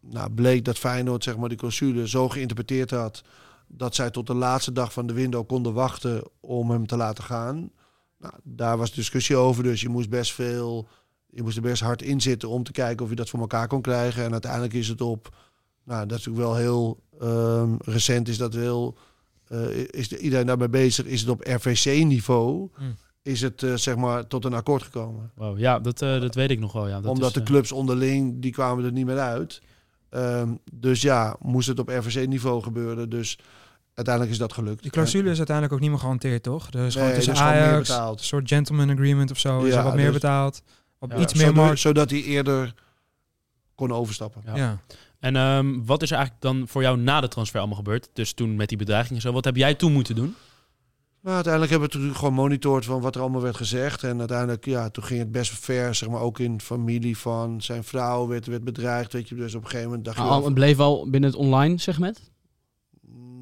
nou, 0.00 0.30
bleek 0.30 0.64
dat 0.64 0.78
Feyenoord 0.78 1.24
zeg 1.24 1.36
maar, 1.36 1.48
die 1.48 1.58
clausule 1.58 2.08
zo 2.08 2.28
geïnterpreteerd 2.28 2.90
had... 2.90 3.22
dat 3.68 3.94
zij 3.94 4.10
tot 4.10 4.26
de 4.26 4.34
laatste 4.34 4.72
dag 4.72 4.92
van 4.92 5.06
de 5.06 5.12
window 5.12 5.46
konden 5.46 5.72
wachten 5.72 6.22
om 6.40 6.70
hem 6.70 6.86
te 6.86 6.96
laten 6.96 7.24
gaan. 7.24 7.70
Nou, 8.18 8.34
daar 8.42 8.76
was 8.76 8.92
discussie 8.92 9.36
over, 9.36 9.62
dus 9.62 9.80
je 9.80 9.88
moest 9.88 10.10
best 10.10 10.32
veel... 10.32 10.88
Je 11.32 11.42
moest 11.42 11.56
er 11.56 11.62
best 11.62 11.82
hard 11.82 12.02
in 12.02 12.20
zitten 12.20 12.48
om 12.48 12.62
te 12.62 12.72
kijken 12.72 13.04
of 13.04 13.10
je 13.10 13.16
dat 13.16 13.28
voor 13.28 13.40
elkaar 13.40 13.66
kon 13.68 13.82
krijgen. 13.82 14.24
En 14.24 14.32
uiteindelijk 14.32 14.72
is 14.72 14.88
het 14.88 15.00
op... 15.00 15.36
Nou, 15.84 16.06
dat 16.06 16.18
is 16.18 16.24
natuurlijk 16.26 16.44
wel 16.52 16.56
heel 16.56 17.00
ehm, 17.20 17.74
recent, 17.84 18.28
is 18.28 18.38
dat 18.38 18.54
wel... 18.54 18.96
eh, 19.48 19.76
is 19.90 20.08
de- 20.08 20.18
iedereen 20.18 20.46
daarmee 20.46 20.68
bezig? 20.68 21.06
Is 21.06 21.20
het 21.20 21.30
op 21.30 21.40
RVC-niveau? 21.46 22.68
Hmm. 22.76 22.96
Is 23.22 23.40
het 23.40 23.62
eh, 23.62 23.74
zeg 23.74 23.96
maar 23.96 24.26
tot 24.26 24.44
een 24.44 24.54
akkoord 24.54 24.82
gekomen? 24.82 25.30
Wow, 25.34 25.58
ja, 25.58 25.78
dat, 25.78 26.02
eh, 26.02 26.20
dat 26.20 26.34
weet 26.34 26.50
ik 26.50 26.58
nog 26.60 26.72
wel. 26.72 26.88
Ja. 26.88 27.00
Dat 27.00 27.10
Omdat 27.10 27.28
is, 27.28 27.34
de 27.34 27.42
clubs 27.42 27.72
onderling, 27.72 28.42
die 28.42 28.52
kwamen 28.52 28.84
er 28.84 28.92
niet 28.92 29.06
meer 29.06 29.18
uit. 29.18 29.60
Ehm, 30.10 30.48
dus 30.72 31.02
ja, 31.02 31.36
moest 31.40 31.68
het 31.68 31.78
op 31.78 31.88
RVC-niveau 31.88 32.62
gebeuren. 32.62 33.10
Dus 33.10 33.38
uiteindelijk 33.94 34.34
is 34.34 34.40
dat 34.40 34.52
gelukt. 34.52 34.82
Die 34.82 34.90
clausule 34.90 35.30
is 35.30 35.36
uiteindelijk 35.36 35.74
ook 35.74 35.80
niet 35.80 35.90
meer 35.90 35.98
gehanteerd, 35.98 36.42
toch? 36.42 36.68
Er 36.70 36.86
is 36.86 36.94
gewoon 36.94 37.12
tussen 37.12 37.32
er 37.32 37.38
is 37.38 37.44
gewoon 37.44 37.60
meer 37.62 37.70
Ajax, 37.72 37.88
betaald. 37.88 38.18
een 38.18 38.24
soort 38.24 38.48
gentleman 38.48 38.90
agreement 38.90 39.30
of 39.30 39.38
zo. 39.38 39.60
is 39.64 39.74
er 39.74 39.82
wat 39.82 39.94
meer 39.94 40.04
dus- 40.04 40.12
betaald. 40.14 40.62
Op 41.02 41.10
Ja, 41.12 41.18
iets 41.18 41.34
meer 41.34 41.46
zodat, 41.46 41.64
markt. 41.64 41.80
zodat 41.80 42.10
hij 42.10 42.22
eerder 42.22 42.74
kon 43.74 43.92
overstappen. 43.92 44.42
Ja. 44.46 44.56
Ja. 44.56 44.80
En 45.18 45.36
ehm, 45.36 45.84
wat 45.84 46.02
is 46.02 46.10
er 46.10 46.16
eigenlijk 46.16 46.44
dan 46.44 46.68
voor 46.68 46.82
jou 46.82 46.98
na 46.98 47.20
de 47.20 47.28
transfer 47.28 47.58
allemaal 47.58 47.76
gebeurd? 47.76 48.08
Dus 48.12 48.32
toen 48.32 48.56
met 48.56 48.68
die 48.68 48.78
bedreiging 48.78 49.14
en 49.14 49.20
zo. 49.20 49.32
Wat 49.32 49.44
heb 49.44 49.56
jij 49.56 49.74
toen 49.74 49.92
moeten 49.92 50.14
doen? 50.14 50.34
Maar 51.20 51.34
uiteindelijk 51.34 51.72
hebben 51.72 51.88
we 51.90 51.94
natuurlijk 51.96 52.20
gewoon 52.24 52.34
monitord 52.40 52.84
van 52.84 53.00
wat 53.00 53.14
er 53.14 53.20
allemaal 53.20 53.40
werd 53.40 53.56
gezegd. 53.56 54.02
En 54.04 54.18
uiteindelijk, 54.18 54.64
ja, 54.64 54.90
toen 54.90 55.04
ging 55.04 55.20
het 55.20 55.32
best 55.32 55.52
ver, 55.58 55.94
zeg 55.94 56.08
maar, 56.08 56.20
ook 56.20 56.38
in 56.38 56.60
familie 56.60 57.18
van 57.18 57.62
zijn 57.62 57.84
vrouw 57.84 58.26
werd, 58.26 58.46
werd 58.46 58.64
bedreigd. 58.64 59.12
Weet 59.12 59.28
je, 59.28 59.34
dus 59.34 59.54
op 59.54 59.60
een 59.62 59.66
gegeven 59.68 59.88
moment 59.88 60.04
dacht 60.04 60.16
je 60.16 60.22
wel 60.24 60.44
het 60.44 60.54
bleef 60.54 60.76
wel 60.76 61.10
binnen 61.10 61.30
het 61.30 61.38
online 61.38 61.78
segment. 61.78 62.30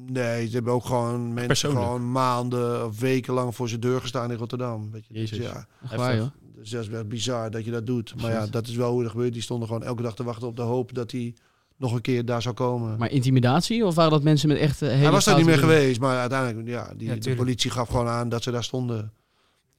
Nee, 0.05 0.47
ze 0.47 0.53
hebben 0.53 0.73
ook 0.73 0.85
gewoon 0.85 1.27
mensen 1.27 1.47
Persoonlijk. 1.47 1.85
gewoon 1.85 2.11
maanden 2.11 2.85
of 2.85 2.99
weken 2.99 3.33
lang 3.33 3.55
voor 3.55 3.69
zijn 3.69 3.79
deur 3.79 4.01
gestaan 4.01 4.31
in 4.31 4.37
Rotterdam. 4.37 4.91
Weet 4.91 5.05
je. 5.07 5.13
Dus 5.13 5.29
Jezus. 5.29 5.45
ja, 5.45 5.67
Echt 5.83 5.95
waar, 5.95 6.15
joh. 6.15 6.27
Dat 6.63 6.81
is 6.81 6.87
wel 6.87 7.05
bizar 7.05 7.51
dat 7.51 7.65
je 7.65 7.71
dat 7.71 7.85
doet. 7.85 8.21
Maar 8.21 8.31
ja, 8.31 8.47
dat 8.47 8.67
is 8.67 8.75
wel 8.75 8.91
hoe 8.91 9.03
er 9.03 9.09
gebeurt. 9.09 9.33
Die 9.33 9.41
stonden 9.41 9.67
gewoon 9.67 9.83
elke 9.83 10.01
dag 10.01 10.15
te 10.15 10.23
wachten 10.23 10.47
op 10.47 10.55
de 10.55 10.61
hoop 10.61 10.93
dat 10.93 11.11
hij 11.11 11.33
nog 11.77 11.93
een 11.93 12.01
keer 12.01 12.25
daar 12.25 12.41
zou 12.41 12.55
komen. 12.55 12.97
Maar 12.97 13.11
intimidatie? 13.11 13.85
Of 13.85 13.95
waren 13.95 14.11
dat 14.11 14.23
mensen 14.23 14.47
met 14.47 14.57
echt 14.57 14.79
hele 14.79 14.93
hij 14.93 15.11
was 15.11 15.25
daar 15.25 15.37
niet 15.37 15.45
meer 15.45 15.57
geweest, 15.57 15.99
maar 15.99 16.17
uiteindelijk, 16.17 16.67
ja, 16.67 16.93
die, 16.97 17.07
Ja, 17.07 17.15
de 17.15 17.35
politie 17.35 17.71
gaf 17.71 17.87
gewoon 17.87 18.07
aan 18.07 18.29
dat 18.29 18.43
ze 18.43 18.51
daar 18.51 18.63
stonden. 18.63 19.13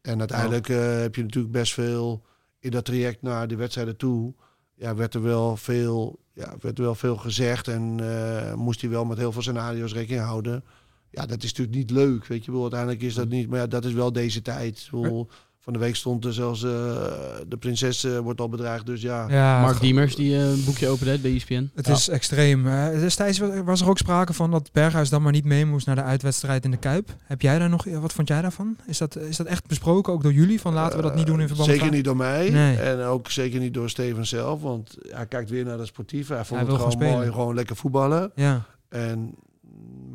En 0.03 0.19
uiteindelijk 0.19 0.69
eh, 0.69 1.01
heb 1.01 1.15
je 1.15 1.23
natuurlijk 1.23 1.53
best 1.53 1.73
veel 1.73 2.25
in 2.59 2.71
dat 2.71 2.85
traject 2.85 3.23
naar 3.23 3.49
de 3.49 3.57
wedstrijden 3.57 3.97
toe. 3.97 4.35
Ja, 4.75 4.95
werd 4.95 5.15
er 5.15 5.23
wel 5.23 5.57
veel, 5.57 6.19
ja, 6.33 6.55
werd 6.61 6.79
er 6.79 6.85
wel 6.85 6.95
veel 6.95 7.17
gezegd 7.17 7.69
en 7.69 7.97
eh, 8.01 8.55
moest 8.55 8.81
hij 8.81 8.91
wel 8.91 9.05
met 9.05 9.19
heel 9.19 9.33
veel 9.33 9.43
scenario's 9.43 9.93
rekening 9.93 10.25
houden. 10.25 10.65
Ja, 11.11 11.27
dat 11.27 11.43
is 11.43 11.49
natuurlijk 11.49 11.77
niet 11.77 11.91
leuk, 11.91 12.27
weet 12.27 12.45
je. 12.45 12.61
Uiteindelijk 12.61 13.03
is 13.03 13.15
dat 13.15 13.29
niet, 13.29 13.49
maar 13.49 13.59
ja, 13.59 13.67
dat 13.67 13.85
is 13.85 13.93
wel 13.93 14.13
deze 14.13 14.43
tijd. 14.43 14.79
Ik 14.79 15.01
bedoel, 15.01 15.31
van 15.71 15.79
de 15.81 15.85
week 15.87 15.97
stond 15.97 16.25
er 16.25 16.33
zelfs 16.33 16.63
eh, 16.65 16.71
de 17.49 17.57
prinses 17.59 18.05
eh, 18.05 18.19
wordt 18.19 18.41
al 18.41 18.49
bedreigd, 18.49 18.87
dus 18.87 19.03
ja. 19.03 19.27
Ja, 19.29 19.61
Mark 19.61 19.81
Diemers, 19.81 20.15
die 20.17 20.37
eh, 20.37 20.51
een 20.51 20.65
boekje 20.65 20.89
opende 20.89 21.19
bij 21.19 21.35
ESPN. 21.35 21.71
Het 21.75 21.87
Ja. 21.87 21.93
is 21.93 22.09
extreem. 22.09 22.65
Destijds 23.01 23.39
wa- 23.39 23.63
was 23.65 23.81
er 23.81 23.89
ook 23.89 23.99
sprake 23.99 24.33
van 24.33 24.51
dat 24.51 24.73
Berghuis 24.73 25.09
dan 25.11 25.23
maar 25.23 25.33
niet 25.33 25.45
mee 25.45 25.67
moest 25.67 25.87
naar 25.87 25.97
de 25.97 26.03
uitwedstrijd 26.03 26.65
in 26.65 26.71
de 26.71 26.77
Kuip. 26.77 27.09
Heb 27.23 27.41
jij 27.43 27.59
daar 27.59 27.69
nog, 27.69 27.85
wat 27.85 28.13
vond 28.13 28.29
jij 28.29 28.43
daarvan? 28.43 28.77
Is 28.87 28.99
dat, 28.99 29.17
is 29.17 29.37
dat 29.37 29.47
echt 29.47 29.67
besproken, 29.67 30.13
ook 30.13 30.23
door 30.23 30.33
jullie? 30.33 30.61
Van 30.61 30.73
laten 30.75 30.97
we 30.97 31.03
dat 31.03 31.15
niet 31.15 31.27
doen 31.27 31.41
in 31.41 31.47
verband 31.47 31.69
Zeker 31.69 31.85
met... 31.85 31.95
niet 31.95 32.05
door 32.05 32.17
mij. 32.17 32.51
Nee. 32.51 32.77
En 32.77 33.01
ook 33.01 33.31
zeker 33.31 33.61
niet 33.61 33.75
door 33.75 33.91
Steven 33.91 34.27
zelf. 34.27 34.61
Want 34.63 34.97
hij 35.09 35.27
kijkt 35.27 35.51
weer 35.51 35.65
naar 35.65 35.79
het 35.79 35.87
sportieve. 35.87 36.33
Hij 36.35 36.45
vond 36.45 36.61
Hij 36.61 36.69
het 36.69 36.69
wil 36.69 36.77
gewoon 36.77 36.93
gewoon 36.93 37.07
mooi, 37.09 37.19
spelen. 37.25 37.41
gewoon 37.41 37.55
lekker 37.55 37.77
voetballen. 37.77 38.33
Ja, 38.35 38.63
En, 38.89 39.35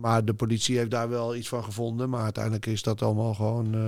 maar 0.01 0.25
de 0.25 0.33
politie 0.33 0.77
heeft 0.77 0.91
daar 0.91 1.09
wel 1.09 1.35
iets 1.35 1.47
van 1.47 1.63
gevonden. 1.63 2.09
Maar 2.09 2.23
uiteindelijk 2.23 2.65
is 2.65 2.81
dat 2.83 3.01
allemaal 3.01 3.33
gewoon 3.33 3.73
eh, 3.73 3.81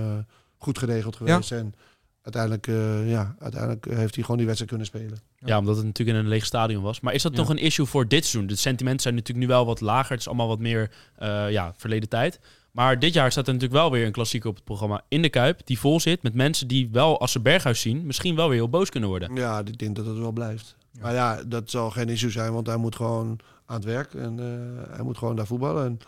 goed 0.58 0.78
geregeld 0.78 1.16
geweest. 1.16 1.52
En 1.52 1.74
uiteindelijk, 2.22 2.68
eh, 2.68 3.10
ja, 3.12 3.36
uiteindelijk 3.40 3.86
heeft 3.86 4.14
hij 4.14 4.24
gewoon 4.24 4.38
die 4.38 4.46
wedstrijd 4.46 4.70
kunnen 4.70 4.88
spelen. 4.88 5.20
Ja, 5.40 5.58
omdat 5.58 5.76
het 5.76 5.86
natuurlijk 5.86 6.18
in 6.18 6.24
een 6.24 6.30
leeg 6.30 6.46
stadion 6.46 6.84
was. 6.84 7.00
Maar 7.00 7.14
is 7.14 7.22
dat 7.22 7.32
Ja. 7.32 7.38
nog 7.38 7.50
een 7.50 7.58
issue 7.58 7.86
voor 7.86 8.08
dit 8.08 8.26
seizoen? 8.26 8.48
De 8.50 8.56
sentimenten 8.56 9.02
zijn 9.02 9.16
natuurlijk 9.16 9.48
nu 9.48 9.54
wel 9.54 9.66
wat 9.66 9.82
lager. 9.82 10.12
Het 10.12 10.20
is 10.20 10.28
allemaal 10.28 10.48
wat 10.48 10.60
meer 10.60 10.92
eh, 11.16 11.52
ja, 11.52 11.74
verleden 11.78 12.10
tijd. 12.10 12.40
Maar 12.72 13.00
dit 13.00 13.14
jaar 13.14 13.32
staat 13.32 13.48
er 13.48 13.54
natuurlijk 13.54 13.82
wel 13.82 13.92
weer 13.92 14.06
een 14.06 14.12
klassieker 14.12 14.50
op 14.50 14.56
het 14.56 14.64
programma 14.64 15.02
in 15.08 15.22
de 15.22 15.30
Kuip. 15.30 15.62
Die 15.66 15.80
vol 15.80 16.00
zit 16.00 16.24
met 16.24 16.34
mensen 16.34 16.68
die 16.68 16.90
wel, 16.92 17.20
als 17.20 17.32
ze 17.32 17.40
Berghuis 17.40 17.82
zien, 17.82 18.06
misschien 18.06 18.36
wel 18.36 18.48
weer 18.48 18.58
heel 18.58 18.70
boos 18.70 18.90
kunnen 18.90 19.10
worden. 19.10 19.36
Ja, 19.36 19.60
ik 19.60 19.78
denk 19.78 19.96
dat 19.96 20.06
het 20.06 20.18
wel 20.18 20.32
blijft. 20.32 20.76
Maar 21.02 21.14
ja, 21.14 21.44
dat 21.48 21.70
zal 21.70 21.92
geen 21.92 22.10
issue 22.10 22.30
zijn, 22.32 22.54
want 22.54 22.68
hij 22.68 22.78
moet 22.78 22.96
gewoon 22.96 23.40
aan 23.66 23.76
het 23.76 23.86
werk 23.86 24.14
en 24.14 24.40
eh, 24.40 24.96
hij 24.96 25.04
moet 25.04 25.18
gewoon 25.18 25.36
daar 25.36 25.48
voetballen. 25.48 25.86
En, 25.86 26.00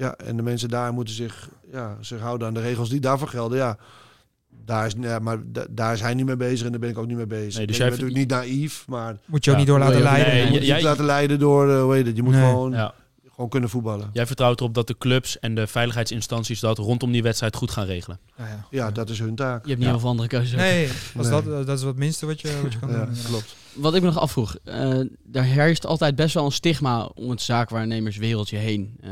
ja, 0.00 0.14
en 0.14 0.36
de 0.36 0.42
mensen 0.42 0.68
daar 0.68 0.92
moeten 0.92 1.14
zich, 1.14 1.48
ja, 1.72 1.96
zich 2.00 2.20
houden 2.20 2.46
aan 2.48 2.54
de 2.54 2.60
regels 2.60 2.88
die 2.88 3.00
daarvoor 3.00 3.28
gelden. 3.28 3.58
Ja, 3.58 3.76
daar 4.64 4.86
is, 4.86 4.92
ja, 5.00 5.18
maar 5.18 5.38
da- 5.46 5.66
daar 5.70 5.92
is 5.92 6.00
hij 6.00 6.14
niet 6.14 6.26
mee 6.26 6.36
bezig 6.36 6.64
en 6.64 6.70
daar 6.70 6.80
ben 6.80 6.90
ik 6.90 6.98
ook 6.98 7.06
niet 7.06 7.16
mee 7.16 7.26
bezig. 7.26 7.56
Nee, 7.56 7.66
dus 7.66 7.76
ik 7.76 7.82
jij 7.82 7.90
ben 7.90 7.98
natuurlijk 8.00 8.18
niet 8.18 8.38
naïef, 8.38 8.84
maar 8.88 9.16
moet 9.26 9.44
je 9.44 9.50
ook 9.50 9.56
Ja, 9.56 9.62
niet 9.62 9.70
door 9.70 9.78
laten 9.78 9.96
je 9.96 10.02
leiden. 10.02 10.32
Nee, 10.32 10.44
je 10.44 10.50
moet 10.50 10.58
je 10.60 10.64
jij- 10.66 10.76
niet 10.76 10.84
laten 10.84 11.04
leiden 11.04 11.38
door, 11.38 11.70
eh, 11.70 11.82
hoe 11.82 11.94
heet 11.94 12.06
het, 12.06 12.16
je 12.16 12.22
moet 12.22 12.34
Nee. 12.34 12.48
gewoon, 12.50 12.72
Ja. 12.72 12.94
gewoon 13.30 13.50
kunnen 13.50 13.70
voetballen. 13.70 14.10
Jij 14.12 14.26
vertrouwt 14.26 14.60
erop 14.60 14.74
dat 14.74 14.86
de 14.86 14.98
clubs 14.98 15.38
en 15.38 15.54
de 15.54 15.66
veiligheidsinstanties 15.66 16.60
dat 16.60 16.78
rondom 16.78 17.12
die 17.12 17.22
wedstrijd 17.22 17.56
goed 17.56 17.70
gaan 17.70 17.84
regelen. 17.86 18.18
Ja, 18.36 18.46
ja. 18.46 18.66
Ja, 18.70 18.90
dat 18.90 19.10
is 19.10 19.18
hun 19.18 19.34
taak. 19.34 19.62
Je 19.62 19.68
hebt 19.68 19.78
niet 19.78 19.82
Ja. 19.84 19.90
heel 19.90 20.00
veel 20.00 20.08
andere 20.08 20.28
keuzes. 20.28 20.56
Nee, 20.56 20.88
als 21.16 21.28
Nee. 21.28 21.42
Dat, 21.42 21.66
dat 21.66 21.78
is 21.78 21.84
wat 21.84 21.96
minste 21.96 22.26
wat 22.26 22.40
je, 22.40 22.60
wat 22.62 22.72
je 22.72 22.78
kan 22.78 22.90
Ja, 22.90 23.04
doen. 23.04 23.14
klopt. 23.24 23.56
Wat 23.74 23.94
ik 23.94 24.00
me 24.00 24.06
nog 24.06 24.18
afvroeg, 24.18 24.56
eh 24.64 25.00
daar 25.24 25.44
heerst 25.44 25.86
altijd 25.86 26.16
best 26.16 26.34
wel 26.34 26.44
een 26.44 26.52
stigma 26.52 27.04
om 27.04 27.30
het 27.30 27.40
zaakwaarnemerswereldje 27.42 28.56
heen. 28.56 28.96
Eh, 29.00 29.10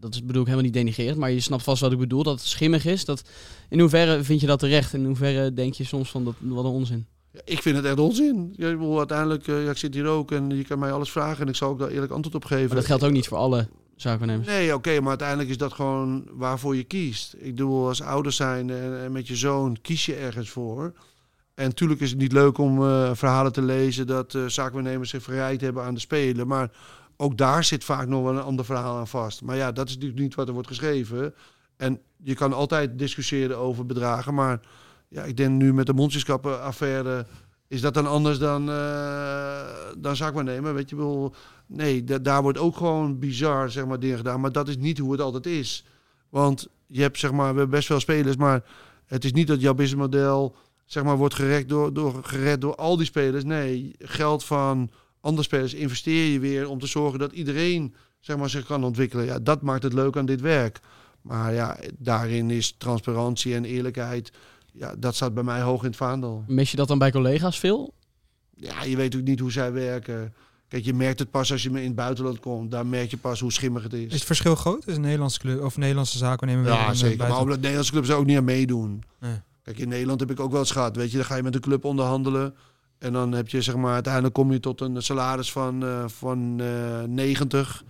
dat 0.00 0.14
is 0.14 0.24
bedoel 0.24 0.40
ik 0.40 0.48
helemaal 0.48 0.66
niet 0.66 0.76
denigrerend, 0.76 1.18
maar 1.18 1.30
je 1.30 1.40
snapt 1.40 1.62
vast 1.62 1.80
wat 1.80 1.92
ik 1.92 1.98
bedoel. 1.98 2.22
Dat 2.22 2.38
het 2.38 2.48
schimmig 2.48 2.84
is. 2.84 3.04
Dat, 3.04 3.22
in 3.68 3.80
hoeverre 3.80 4.24
vind 4.24 4.40
je 4.40 4.46
dat 4.46 4.58
terecht? 4.58 4.94
In 4.94 5.04
hoeverre 5.04 5.52
denk 5.52 5.74
je 5.74 5.84
soms 5.84 6.10
van 6.10 6.24
dat 6.24 6.34
wat 6.38 6.64
een 6.64 6.70
onzin? 6.70 7.06
Ja, 7.32 7.40
ik 7.44 7.62
vind 7.62 7.76
het 7.76 7.84
echt 7.84 7.98
onzin. 7.98 8.54
Ja, 8.56 8.76
uiteindelijk, 8.96 9.48
eh, 9.48 9.64
ja, 9.64 9.70
ik 9.70 9.76
zit 9.76 9.94
hier 9.94 10.06
ook 10.06 10.32
en 10.32 10.50
je 10.56 10.64
kan 10.64 10.78
mij 10.78 10.92
alles 10.92 11.10
vragen 11.10 11.42
en 11.42 11.48
ik 11.48 11.56
zal 11.56 11.70
ook 11.70 11.78
daar 11.78 11.88
eerlijk 11.88 12.12
antwoord 12.12 12.36
op 12.36 12.44
geven. 12.44 12.66
Maar 12.66 12.76
dat 12.76 12.86
geldt 12.86 13.04
ook 13.04 13.10
niet 13.10 13.28
voor 13.28 13.38
alle 13.38 13.68
zaakwaarnemers. 13.96 14.48
Nee, 14.48 14.74
oké, 14.74 15.00
maar 15.00 15.08
uiteindelijk 15.08 15.48
is 15.48 15.56
dat 15.56 15.72
gewoon 15.72 16.28
waarvoor 16.32 16.76
je 16.76 16.84
kiest. 16.84 17.34
Ik 17.38 17.54
bedoel, 17.54 17.86
als 17.88 18.02
ouders 18.02 18.36
zijn 18.36 18.70
en, 18.70 19.02
en 19.02 19.12
met 19.12 19.28
je 19.28 19.36
zoon 19.36 19.78
kies 19.82 20.06
je 20.06 20.14
ergens 20.14 20.50
voor. 20.50 20.92
En 21.54 21.64
natuurlijk 21.64 22.00
is 22.00 22.10
het 22.10 22.18
niet 22.18 22.32
leuk 22.32 22.58
om 22.58 22.82
eh, 22.82 23.10
verhalen 23.14 23.52
te 23.52 23.62
lezen 23.62 24.06
dat 24.06 24.38
zaakwaarnemers 24.46 25.10
zich 25.10 25.22
verrijd 25.22 25.60
hebben 25.60 25.82
aan 25.82 25.94
de 25.94 26.00
Spelen. 26.00 26.46
Maar 26.46 26.70
ook 27.20 27.36
daar 27.36 27.64
zit 27.64 27.84
vaak 27.84 28.06
nog 28.08 28.22
wel 28.22 28.32
een 28.36 28.42
ander 28.42 28.64
verhaal 28.64 28.96
aan 28.96 29.08
vast. 29.08 29.42
Maar 29.42 29.56
ja, 29.56 29.72
dat 29.72 29.88
is 29.88 29.94
natuurlijk 29.94 30.20
niet 30.20 30.34
wat 30.34 30.46
er 30.48 30.52
wordt 30.52 30.68
geschreven. 30.68 31.34
En 31.76 32.00
je 32.16 32.34
kan 32.34 32.52
altijd 32.52 32.98
discussiëren 32.98 33.58
over 33.58 33.86
bedragen. 33.86 34.34
Maar 34.34 34.60
ja, 35.08 35.22
ik 35.22 35.36
denk 35.36 35.50
nu 35.50 35.74
met 35.74 35.86
de 35.86 35.92
mondjeskappenaffaire... 35.94 37.26
is 37.68 37.80
dat 37.80 37.94
dan 37.94 38.06
anders 38.06 38.38
dan, 38.38 38.70
eh 38.70 39.60
dan 39.98 40.16
zaakwaarnemer? 40.16 40.74
Weet 40.74 40.90
je 40.90 40.96
wel? 40.96 41.34
Nee, 41.66 42.04
da- 42.04 42.18
daar 42.18 42.42
wordt 42.42 42.58
ook 42.58 42.76
gewoon 42.76 43.18
bizar 43.18 43.70
zeg 43.70 43.86
maar, 43.86 44.00
dingen 44.00 44.16
gedaan. 44.16 44.40
Maar 44.40 44.52
dat 44.52 44.68
is 44.68 44.76
niet 44.76 44.98
hoe 44.98 45.12
het 45.12 45.20
altijd 45.20 45.46
is. 45.46 45.84
Want 46.28 46.68
je 46.86 47.00
hebt, 47.00 47.18
zeg 47.18 47.30
maar, 47.30 47.52
we 47.52 47.58
hebben 47.58 47.70
best 47.70 47.86
veel 47.86 48.00
spelers, 48.00 48.36
maar 48.36 48.62
het 49.06 49.24
is 49.24 49.32
niet 49.32 49.46
dat 49.46 49.60
jouw 49.60 49.74
businessmodel 49.74 50.56
zeg 50.84 51.04
maar, 51.04 51.16
wordt 51.16 51.34
gered 51.34 51.68
door, 51.68 51.92
door, 51.92 52.20
gered 52.24 52.60
door 52.60 52.74
al 52.74 52.96
die 52.96 53.06
spelers. 53.06 53.44
Nee, 53.44 53.94
geld 53.98 54.44
van 54.44 54.90
andere 55.20 55.42
spelers 55.42 55.74
investeer 55.74 56.32
je 56.32 56.38
weer 56.38 56.68
om 56.68 56.78
te 56.78 56.86
zorgen 56.86 57.18
dat 57.18 57.32
iedereen 57.32 57.94
zeg 58.20 58.36
maar, 58.36 58.50
zich 58.50 58.64
kan 58.66 58.84
ontwikkelen. 58.84 59.24
Ja, 59.24 59.38
dat 59.38 59.62
maakt 59.62 59.82
het 59.82 59.92
leuk 59.92 60.16
aan 60.16 60.26
dit 60.26 60.40
werk. 60.40 60.80
Maar 61.22 61.54
ja, 61.54 61.76
daarin 61.98 62.50
is 62.50 62.74
transparantie 62.78 63.54
en 63.54 63.64
eerlijkheid, 63.64 64.32
ja, 64.72 64.94
dat 64.98 65.14
staat 65.14 65.34
bij 65.34 65.42
mij 65.42 65.60
hoog 65.60 65.80
in 65.80 65.88
het 65.88 65.96
vaandel. 65.96 66.44
Mis 66.46 66.70
je 66.70 66.76
dat 66.76 66.88
dan 66.88 66.98
bij 66.98 67.10
collega's 67.10 67.58
veel? 67.58 67.94
Ja, 68.54 68.82
je 68.84 68.96
weet 68.96 69.16
ook 69.16 69.22
niet 69.22 69.40
hoe 69.40 69.52
zij 69.52 69.72
werken. 69.72 70.34
Kijk, 70.68 70.84
je 70.84 70.94
merkt 70.94 71.18
het 71.18 71.30
pas 71.30 71.52
als 71.52 71.62
je 71.62 71.68
in 71.68 71.76
het 71.76 71.94
buitenland 71.94 72.40
komt. 72.40 72.70
Daar 72.70 72.86
merk 72.86 73.10
je 73.10 73.16
pas 73.16 73.40
hoe 73.40 73.52
schimmig 73.52 73.82
het 73.82 73.92
Is 73.92 74.04
is. 74.04 74.12
het 74.12 74.24
verschil 74.24 74.54
groot? 74.54 74.86
Is 74.86 74.94
een 74.94 75.00
Nederlandse 75.00 75.38
club 75.38 75.62
of 75.62 75.76
Nederlandse 75.76 76.18
zaakwaarnemer 76.18 76.64
weer 76.64 76.74
Ja, 76.74 76.84
en, 76.84 76.92
eh, 76.92 76.96
zeker. 76.96 77.28
Maar 77.28 77.40
omdat 77.40 77.56
Nederlandse 77.56 77.92
clubs 77.92 78.08
er 78.08 78.16
ook 78.16 78.26
niet 78.26 78.36
aan 78.36 78.44
meedoen. 78.44 79.02
Nee. 79.20 79.40
Kijk, 79.62 79.78
in 79.78 79.88
Nederland 79.88 80.20
heb 80.20 80.30
ik 80.30 80.40
ook 80.40 80.50
wel 80.50 80.60
eens 80.60 80.70
gehad. 80.70 80.96
Weet 80.96 81.10
je, 81.10 81.16
dan 81.16 81.26
ga 81.26 81.36
je 81.36 81.42
met 81.42 81.54
een 81.54 81.60
club 81.60 81.84
onderhandelen. 81.84 82.54
En 82.98 83.12
dan 83.12 83.32
heb 83.32 83.48
je, 83.48 83.62
zeg 83.62 83.76
maar, 83.76 83.92
uiteindelijk 83.92 84.34
kom 84.34 84.52
je 84.52 84.60
tot 84.60 84.80
een 84.80 85.02
salaris 85.02 85.52
van, 85.52 85.84
eh, 85.84 86.04
van 86.06 86.60
eh 86.60 87.02
90. 87.02 87.84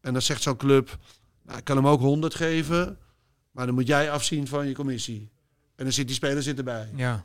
En 0.00 0.12
dan 0.12 0.22
zegt 0.22 0.42
zo'n 0.42 0.56
club, 0.56 0.98
nou, 1.42 1.58
ik 1.58 1.64
kan 1.64 1.76
hem 1.76 1.86
ook 1.86 2.00
100 2.00 2.34
geven. 2.34 2.98
Maar 3.50 3.66
dan 3.66 3.74
moet 3.74 3.86
jij 3.86 4.10
afzien 4.10 4.46
van 4.46 4.66
je 4.68 4.74
commissie. 4.74 5.30
En 5.76 5.84
dan 5.84 5.92
zit 5.92 6.06
die 6.06 6.16
speler 6.16 6.42
zit 6.42 6.58
erbij. 6.58 6.88
Ja. 6.94 7.22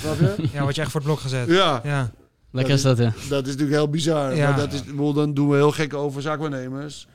Snap 0.00 0.18
je? 0.18 0.48
ja, 0.52 0.62
word 0.62 0.74
je 0.74 0.80
echt 0.80 0.90
voor 0.90 1.00
het 1.00 1.08
blok 1.08 1.20
gezet. 1.20 1.48
Ja, 1.48 1.80
Ja. 1.84 2.12
Lekker 2.50 2.74
is 2.74 2.82
dat, 2.82 2.98
ja. 2.98 3.12
dat 3.28 3.46
is 3.46 3.52
natuurlijk 3.52 3.70
heel 3.70 3.88
bizar. 3.88 4.34
Ja. 4.34 4.48
Maar 4.48 4.58
dat 4.58 4.72
is, 4.72 4.82
dan 5.14 5.34
doen 5.34 5.48
we 5.48 5.56
heel 5.56 5.72
gek 5.72 5.94
over 5.94 6.22
zaakwaarnemers. 6.22 7.06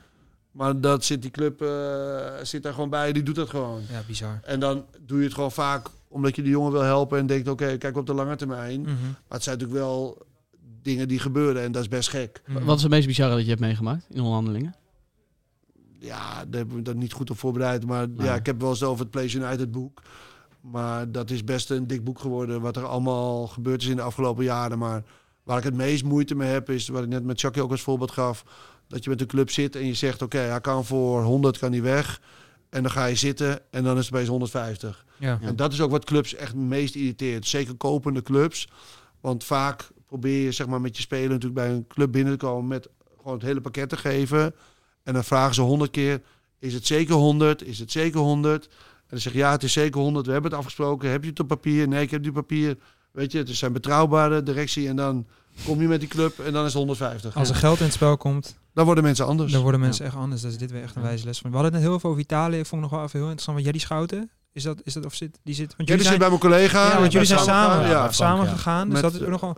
Maar 0.54 0.80
dat 0.80 1.04
zit 1.04 1.22
die 1.22 1.30
club 1.30 1.62
eh, 1.62 2.32
zit 2.42 2.62
daar 2.62 2.72
gewoon 2.72 2.90
bij, 2.90 3.12
die 3.12 3.22
doet 3.22 3.34
dat 3.34 3.48
gewoon. 3.48 3.82
ja, 3.90 4.02
bizar. 4.06 4.40
En 4.42 4.60
dan 4.60 4.84
doe 5.00 5.18
je 5.18 5.24
het 5.24 5.34
gewoon 5.34 5.52
vaak 5.52 5.86
omdat 6.08 6.36
je 6.36 6.42
de 6.42 6.48
jongen 6.48 6.72
wil 6.72 6.80
helpen 6.82 7.18
en 7.18 7.26
denkt, 7.26 7.48
oké, 7.48 7.76
kijk 7.76 7.96
op 7.96 8.06
de 8.06 8.14
lange 8.14 8.36
termijn. 8.36 8.80
Mhm. 8.80 8.90
Maar 9.02 9.24
het 9.28 9.42
zijn 9.42 9.58
natuurlijk 9.58 9.84
wel 9.84 10.26
dingen 10.82 11.08
die 11.08 11.18
gebeuren 11.18 11.62
en 11.62 11.72
dat 11.72 11.82
is 11.82 11.88
best 11.88 12.08
gek. 12.08 12.42
Mhm. 12.46 12.64
Wat 12.64 12.76
is 12.76 12.82
het 12.82 12.90
meest 12.90 13.06
bizarre 13.06 13.34
dat 13.34 13.42
je 13.42 13.48
hebt 13.48 13.60
meegemaakt 13.60 14.06
in 14.10 14.18
onderhandelingen? 14.20 14.74
Ja, 15.98 16.44
daar 16.44 16.58
hebben 16.58 16.76
we 16.76 16.82
dat 16.82 16.94
niet 16.94 17.12
goed 17.12 17.30
op 17.30 17.38
voorbereid. 17.38 17.86
Maar 17.86 18.08
Nou. 18.08 18.24
ja, 18.24 18.34
ik 18.34 18.46
heb 18.46 18.60
wel 18.60 18.70
eens 18.70 18.82
over 18.82 19.00
het 19.00 19.10
Place 19.10 19.38
United 19.38 19.70
boek. 19.70 20.02
Maar 20.60 21.12
dat 21.12 21.30
is 21.30 21.44
best 21.44 21.70
een 21.70 21.86
dik 21.86 22.04
boek 22.04 22.18
geworden. 22.18 22.60
Wat 22.60 22.76
er 22.76 22.84
allemaal 22.86 23.46
gebeurd 23.46 23.82
is 23.82 23.88
in 23.88 23.96
de 23.96 24.02
afgelopen 24.02 24.44
jaren. 24.44 24.78
Maar 24.78 25.02
waar 25.42 25.58
ik 25.58 25.64
het 25.64 25.74
meest 25.74 26.04
moeite 26.04 26.34
mee 26.34 26.50
heb, 26.50 26.70
is 26.70 26.88
wat 26.88 27.02
ik 27.02 27.08
net 27.08 27.24
met 27.24 27.40
Chucky 27.40 27.60
ook 27.60 27.70
als 27.70 27.80
voorbeeld 27.82 28.10
gaf. 28.10 28.44
Dat 28.88 29.04
je 29.04 29.10
met 29.10 29.20
een 29.20 29.26
club 29.26 29.50
zit 29.50 29.76
en 29.76 29.86
je 29.86 29.94
zegt, 29.94 30.22
oké, 30.22 30.38
hij 30.38 30.60
kan 30.60 30.84
voor 30.84 31.22
100 31.22 31.58
kan 31.58 31.72
hij 31.72 31.82
weg. 31.82 32.20
En 32.70 32.82
dan 32.82 32.90
ga 32.90 33.04
je 33.04 33.14
zitten 33.14 33.60
en 33.70 33.84
dan 33.84 33.98
is 33.98 34.04
het 34.04 34.14
opeens 34.14 34.28
150. 34.28 35.04
Ja. 35.18 35.38
En 35.42 35.56
dat 35.56 35.72
is 35.72 35.80
ook 35.80 35.90
wat 35.90 36.04
clubs 36.04 36.34
echt 36.34 36.52
het 36.52 36.60
meest 36.60 36.94
irriteert. 36.94 37.46
Zeker 37.46 37.74
kopende 37.74 38.22
clubs. 38.22 38.68
Want 39.20 39.44
vaak 39.44 39.88
probeer 40.06 40.44
je 40.44 40.52
zeg 40.52 40.66
maar, 40.66 40.80
met 40.80 40.96
je 40.96 41.02
speler 41.02 41.28
natuurlijk 41.28 41.54
bij 41.54 41.70
een 41.70 41.86
club 41.86 42.12
binnen 42.12 42.38
te 42.38 42.46
komen 42.46 42.66
met 42.66 42.88
gewoon 43.16 43.32
het 43.38 43.46
hele 43.46 43.60
pakket 43.60 43.88
te 43.88 43.96
geven. 43.96 44.54
En 45.02 45.14
dan 45.14 45.24
vragen 45.24 45.54
ze 45.54 45.60
honderd 45.60 45.90
keer: 45.90 46.20
is 46.58 46.74
het 46.74 46.86
zeker 46.86 47.14
100? 47.14 47.62
Is 47.62 47.78
het 47.78 47.90
zeker 47.90 48.20
100? 48.20 48.64
En 48.64 48.70
dan 49.08 49.18
zeg 49.18 49.32
je 49.32 49.38
ja, 49.38 49.50
het 49.50 49.62
is 49.62 49.72
zeker 49.72 50.00
100. 50.00 50.26
We 50.26 50.32
hebben 50.32 50.50
het 50.50 50.60
afgesproken. 50.60 51.10
Heb 51.10 51.22
je 51.22 51.30
het 51.30 51.40
op 51.40 51.48
papier? 51.48 51.88
Nee, 51.88 52.02
ik 52.02 52.10
heb 52.10 52.22
die 52.22 52.32
papier. 52.32 52.78
Weet 53.10 53.32
je, 53.32 53.38
het 53.38 53.48
zijn 53.48 53.72
betrouwbare 53.72 54.42
directie. 54.42 54.88
En 54.88 54.96
dan 54.96 55.26
kom 55.64 55.80
je 55.80 55.88
met 55.88 56.00
die 56.00 56.08
club 56.08 56.38
en 56.38 56.52
dan 56.52 56.60
is 56.64 56.68
het 56.68 56.78
150. 56.78 57.36
Als 57.36 57.48
er 57.48 57.54
geld 57.54 57.78
in 57.78 57.84
het 57.84 57.94
spel 57.94 58.16
komt, 58.16 58.58
Dan 58.74 58.84
worden 58.84 59.04
mensen 59.04 59.26
anders. 59.26 59.52
dan 59.52 59.62
worden 59.62 59.80
mensen 59.80 60.04
echt 60.04 60.14
anders. 60.16 60.42
Dat 60.42 60.50
is 60.50 60.58
dit 60.58 60.70
weer 60.70 60.82
echt 60.82 60.96
een 60.96 61.02
wijze 61.02 61.24
les 61.24 61.38
van. 61.38 61.50
We 61.50 61.56
hadden 61.56 61.72
het 61.74 61.82
net 61.82 61.90
heel 61.90 62.00
veel 62.00 62.10
over 62.10 62.22
Italië. 62.22 62.58
Ik 62.58 62.66
vond 62.66 62.82
nog 62.82 62.90
wel 62.90 63.00
even 63.02 63.10
heel 63.18 63.28
interessant. 63.28 63.52
Want 63.56 63.62
jij 63.68 63.72
die 63.72 63.80
schouten, 63.86 64.30
is 64.52 64.62
dat, 64.62 64.80
is 64.84 64.92
dat 64.92 65.04
of 65.04 65.14
zit 65.14 65.38
die 65.42 65.54
zit? 65.54 65.76
Want 65.76 65.88
Ja, 65.88 65.94
jullie 65.94 65.98
zit 65.98 66.06
zijn, 66.06 66.18
bij 66.18 66.28
mijn 66.28 66.40
collega. 66.40 66.88
ja, 66.88 67.00
want 67.00 67.12
jullie 67.12 67.26
zijn 67.26 67.40
Samen 67.40 67.88
ja, 67.88 68.12
samen 68.12 68.36
Frank, 68.36 68.48
ja. 68.48 68.54
gegaan. 68.56 68.84
Dus 68.88 68.92
Met, 69.00 69.02
dat 69.02 69.14
is 69.20 69.26
ook 69.26 69.28
nogal 69.40 69.56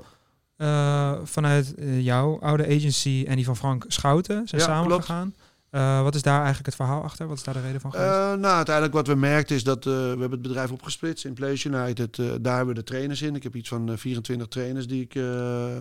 eh, 0.57 1.13
vanuit 1.25 1.75
eh, 1.75 2.01
jouw 2.05 2.41
oude 2.41 2.65
agency 2.67 3.25
en 3.29 3.37
die 3.37 3.45
van 3.45 3.57
Frank 3.57 3.85
Schouten 3.89 4.49
zijn 4.49 4.61
Ja, 4.61 4.67
samen 4.67 4.87
klopt. 4.87 5.05
gegaan. 5.05 5.35
Eh, 5.71 6.03
wat 6.03 6.15
is 6.15 6.23
daar 6.23 6.37
eigenlijk 6.37 6.67
het 6.67 6.75
verhaal 6.75 7.03
achter? 7.03 7.27
Wat 7.27 7.37
is 7.37 7.43
daar 7.45 7.55
de 7.55 7.61
reden 7.61 7.81
van 7.81 7.91
geweest? 7.93 8.11
Eh, 8.11 8.17
nou, 8.17 8.55
uiteindelijk 8.55 8.95
wat 8.95 9.07
we 9.07 9.15
merkten 9.15 9.57
is 9.57 9.65
dat 9.65 9.79
eh, 9.87 9.93
we 9.93 9.99
hebben 10.09 10.31
het 10.31 10.43
bedrijf 10.43 10.71
opgesplitst 10.73 11.25
in 11.25 11.33
Place 11.35 11.69
United. 11.69 12.17
daar 12.17 12.57
hebben 12.57 12.75
we 12.75 12.81
de 12.81 12.87
trainers 12.87 13.23
in. 13.23 13.35
Ik 13.35 13.43
heb 13.43 13.55
iets 13.57 13.69
van 13.69 13.91
eh, 13.91 13.97
24 13.97 14.49
trainers 14.49 14.87
die 14.87 15.01
ik 15.03 15.13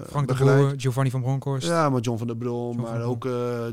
Frank 0.10 0.28
de 0.28 0.34
begeleid. 0.34 0.60
Boer, 0.60 0.74
Giovanni 0.78 1.10
van 1.10 1.22
Bronckhorst. 1.22 1.68
Ja, 1.68 1.90
maar 1.90 2.02
John 2.02 2.18
van 2.18 2.28
der 2.28 2.38
Brom, 2.38 2.78
maar 2.82 3.02
ook 3.02 3.24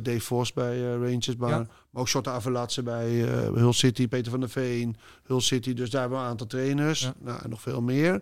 Dave 0.02 0.20
Vos 0.20 0.52
bij 0.52 0.82
Rangers. 0.92 1.36
Maar, 1.36 1.50
Ja. 1.50 1.56
maar 1.90 2.02
ook 2.02 2.08
Shorta 2.08 2.32
Avalatse 2.32 2.82
bij 2.82 3.10
Hull 3.54 3.72
City, 3.72 4.08
Peter 4.08 4.30
van 4.30 4.40
der 4.40 4.48
Veen, 4.50 4.96
Hull 5.26 5.40
City. 5.40 5.74
Dus 5.74 5.90
daar 5.90 6.00
hebben 6.00 6.18
we 6.18 6.24
een 6.24 6.30
aantal 6.30 6.46
trainers. 6.46 7.00
Ja. 7.00 7.14
Nou, 7.18 7.40
en 7.42 7.50
nog 7.50 7.60
veel 7.60 7.80
meer. 7.82 8.20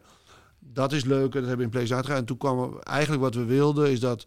Dat 0.59 0.93
is 0.93 1.05
leuk 1.05 1.23
en 1.35 1.41
dat 1.41 1.49
hebben 1.49 1.57
we 1.57 1.63
in 1.63 1.71
place 1.71 1.95
uitgegaan. 1.95 2.19
En 2.21 2.27
toen 2.27 2.37
kwam 2.37 2.59
er- 2.59 2.79
eigenlijk 2.79 3.23
wat 3.23 3.35
we 3.35 3.45
wilden 3.45 3.91
is 3.91 4.01
dat 4.01 4.27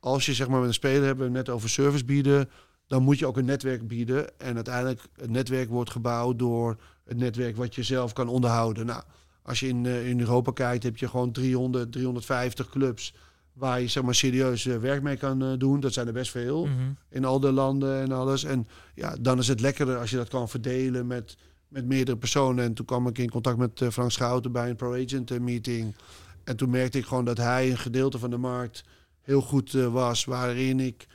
als 0.00 0.26
je 0.26 0.34
zeg 0.34 0.48
maar 0.48 0.58
met 0.58 0.68
een 0.68 0.74
speler 0.74 1.04
hebben 1.06 1.26
we 1.26 1.32
net 1.32 1.48
over 1.48 1.68
service 1.68 2.04
bieden, 2.04 2.48
dan 2.88 3.02
moet 3.02 3.18
je 3.18 3.26
ook 3.26 3.36
een 3.36 3.44
netwerk 3.44 3.88
bieden. 3.88 4.38
En 4.38 4.54
uiteindelijk 4.54 5.00
het 5.16 5.30
netwerk 5.30 5.68
wordt 5.68 5.90
gebouwd 5.90 6.38
door 6.38 6.76
het 7.04 7.16
netwerk 7.16 7.56
wat 7.56 7.74
je 7.74 7.82
zelf 7.82 8.12
kan 8.12 8.28
onderhouden. 8.28 8.86
Nou, 8.86 9.02
als 9.42 9.60
je 9.60 9.68
in, 9.68 9.86
eh, 9.86 10.08
in 10.08 10.20
Europa 10.20 10.52
kijkt, 10.52 10.82
heb 10.82 10.96
je 10.96 11.08
gewoon 11.08 11.32
300, 11.32 11.92
350 11.92 12.68
clubs 12.68 13.14
waar 13.52 13.80
je 13.80 13.88
zeg 13.88 14.02
maar 14.02 14.14
serieus 14.14 14.66
eh, 14.66 14.76
werk 14.76 15.02
mee 15.02 15.16
kan 15.16 15.42
eh, 15.42 15.52
doen. 15.58 15.80
Dat 15.80 15.92
zijn 15.92 16.06
er 16.06 16.12
best 16.12 16.30
veel 16.30 16.66
Mhm. 16.66 16.74
in 17.10 17.24
al 17.24 17.40
de 17.40 17.52
landen 17.52 18.00
en 18.00 18.12
alles. 18.12 18.44
En 18.44 18.66
ja, 18.94 19.16
dan 19.20 19.38
is 19.38 19.48
het 19.48 19.60
lekkerder 19.60 19.96
als 19.98 20.10
je 20.10 20.16
dat 20.16 20.28
kan 20.28 20.48
verdelen 20.48 21.06
met, 21.06 21.36
met 21.68 21.86
meerdere 21.86 22.16
personen. 22.16 22.64
En 22.64 22.74
toen 22.74 22.86
kwam 22.86 23.06
ik 23.06 23.18
in 23.18 23.30
contact 23.30 23.58
met 23.58 23.82
Frank 23.92 24.10
Schouten 24.10 24.52
bij 24.52 24.70
een 24.70 24.76
pro-agent 24.76 25.38
meeting. 25.40 25.94
En 26.44 26.56
toen 26.56 26.70
merkte 26.70 26.98
ik 26.98 27.04
gewoon 27.06 27.24
dat 27.24 27.36
hij 27.36 27.70
een 27.70 27.78
gedeelte 27.78 28.18
van 28.18 28.30
de 28.30 28.36
markt 28.36 28.84
heel 29.20 29.40
goed 29.40 29.72
was. 29.72 30.24
Waarin 30.24 30.80
ik 30.80 31.06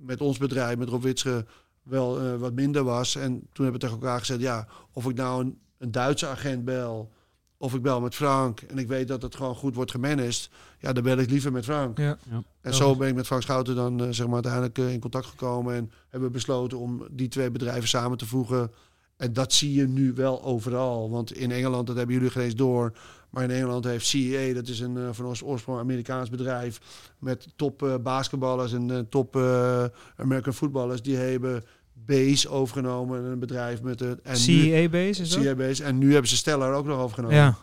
met 0.00 0.20
ons 0.20 0.38
bedrijf, 0.38 0.76
met 0.76 0.88
Rob 0.88 1.02
Witsche, 1.02 1.46
wel 1.82 2.20
eh, 2.20 2.36
wat 2.36 2.52
minder 2.52 2.84
was. 2.84 3.14
En 3.14 3.30
toen 3.30 3.64
hebben 3.64 3.72
we 3.72 3.78
tegen 3.78 3.94
elkaar 3.94 4.18
gezegd, 4.18 4.40
ja, 4.40 4.66
of 4.92 5.08
ik 5.08 5.16
nou 5.16 5.44
een, 5.44 5.58
een 5.78 5.90
Duitse 5.90 6.26
agent 6.26 6.64
bel... 6.64 7.12
of 7.56 7.74
ik 7.74 7.82
bel 7.82 8.00
met 8.00 8.14
Frank 8.14 8.60
en 8.60 8.78
ik 8.78 8.88
weet 8.88 9.08
dat 9.08 9.22
het 9.22 9.36
gewoon 9.36 9.54
goed 9.54 9.74
wordt 9.74 9.90
gemanaged... 9.90 10.50
ja, 10.78 10.92
dan 10.92 11.02
bel 11.02 11.18
ik 11.18 11.30
liever 11.30 11.52
met 11.52 11.64
Frank. 11.64 11.98
Ja. 11.98 12.18
En 12.60 12.74
zo 12.74 12.96
ben 12.96 13.08
ik 13.08 13.14
met 13.14 13.26
Frank 13.26 13.42
Schouten 13.42 13.74
dan 13.74 14.00
eh, 14.00 14.08
zeg 14.10 14.26
maar 14.26 14.34
uiteindelijk 14.34 14.78
eh, 14.78 14.92
in 14.92 15.00
contact 15.00 15.26
gekomen 15.26 15.74
en 15.74 15.90
hebben 16.08 16.28
we 16.28 16.34
besloten 16.34 16.78
om 16.78 17.06
die 17.10 17.28
twee 17.28 17.50
bedrijven 17.50 17.88
samen 17.88 18.18
te 18.18 18.26
voegen. 18.26 18.70
En 19.16 19.32
dat 19.32 19.52
zie 19.52 19.72
je 19.72 19.88
nu 19.88 20.12
wel 20.12 20.42
overal. 20.42 21.10
Want 21.10 21.32
in 21.32 21.50
Engeland, 21.50 21.86
dat 21.86 21.96
hebben 21.96 22.14
jullie 22.14 22.30
geen 22.30 22.42
eens 22.42 22.54
door. 22.54 22.92
Maar 23.30 23.42
in 23.42 23.50
Engeland 23.50 23.84
heeft 23.84 24.06
CEA, 24.06 24.54
dat 24.54 24.68
is 24.68 24.80
een 24.80 24.96
eh, 24.96 25.08
van 25.12 25.26
ons 25.26 25.42
oorsprong 25.42 25.78
Amerikaans 25.78 26.30
bedrijf. 26.30 26.80
Met 27.18 27.46
top 27.56 27.82
eh, 27.82 27.94
basketballers 28.02 28.72
en 28.72 28.90
eh, 28.90 28.98
top 28.98 29.36
eh, 29.36 29.84
American 30.16 30.54
voetballers. 30.54 31.02
Die 31.02 31.16
hebben 31.16 31.64
Base 31.92 32.48
overgenomen. 32.48 33.24
Een 33.24 33.38
bedrijf 33.38 33.82
met 33.82 34.00
het. 34.00 34.20
En 34.20 34.32
nu, 34.32 34.38
CEA-base 34.38 35.22
is 35.22 35.30
dat? 35.30 35.42
CEA 35.42 35.54
Base. 35.54 35.84
En 35.84 35.98
nu 35.98 36.12
hebben 36.12 36.30
ze 36.30 36.36
Stellar 36.36 36.74
ook 36.74 36.86
nog 36.86 36.98
overgenomen. 36.98 37.36
Ja. 37.36 37.56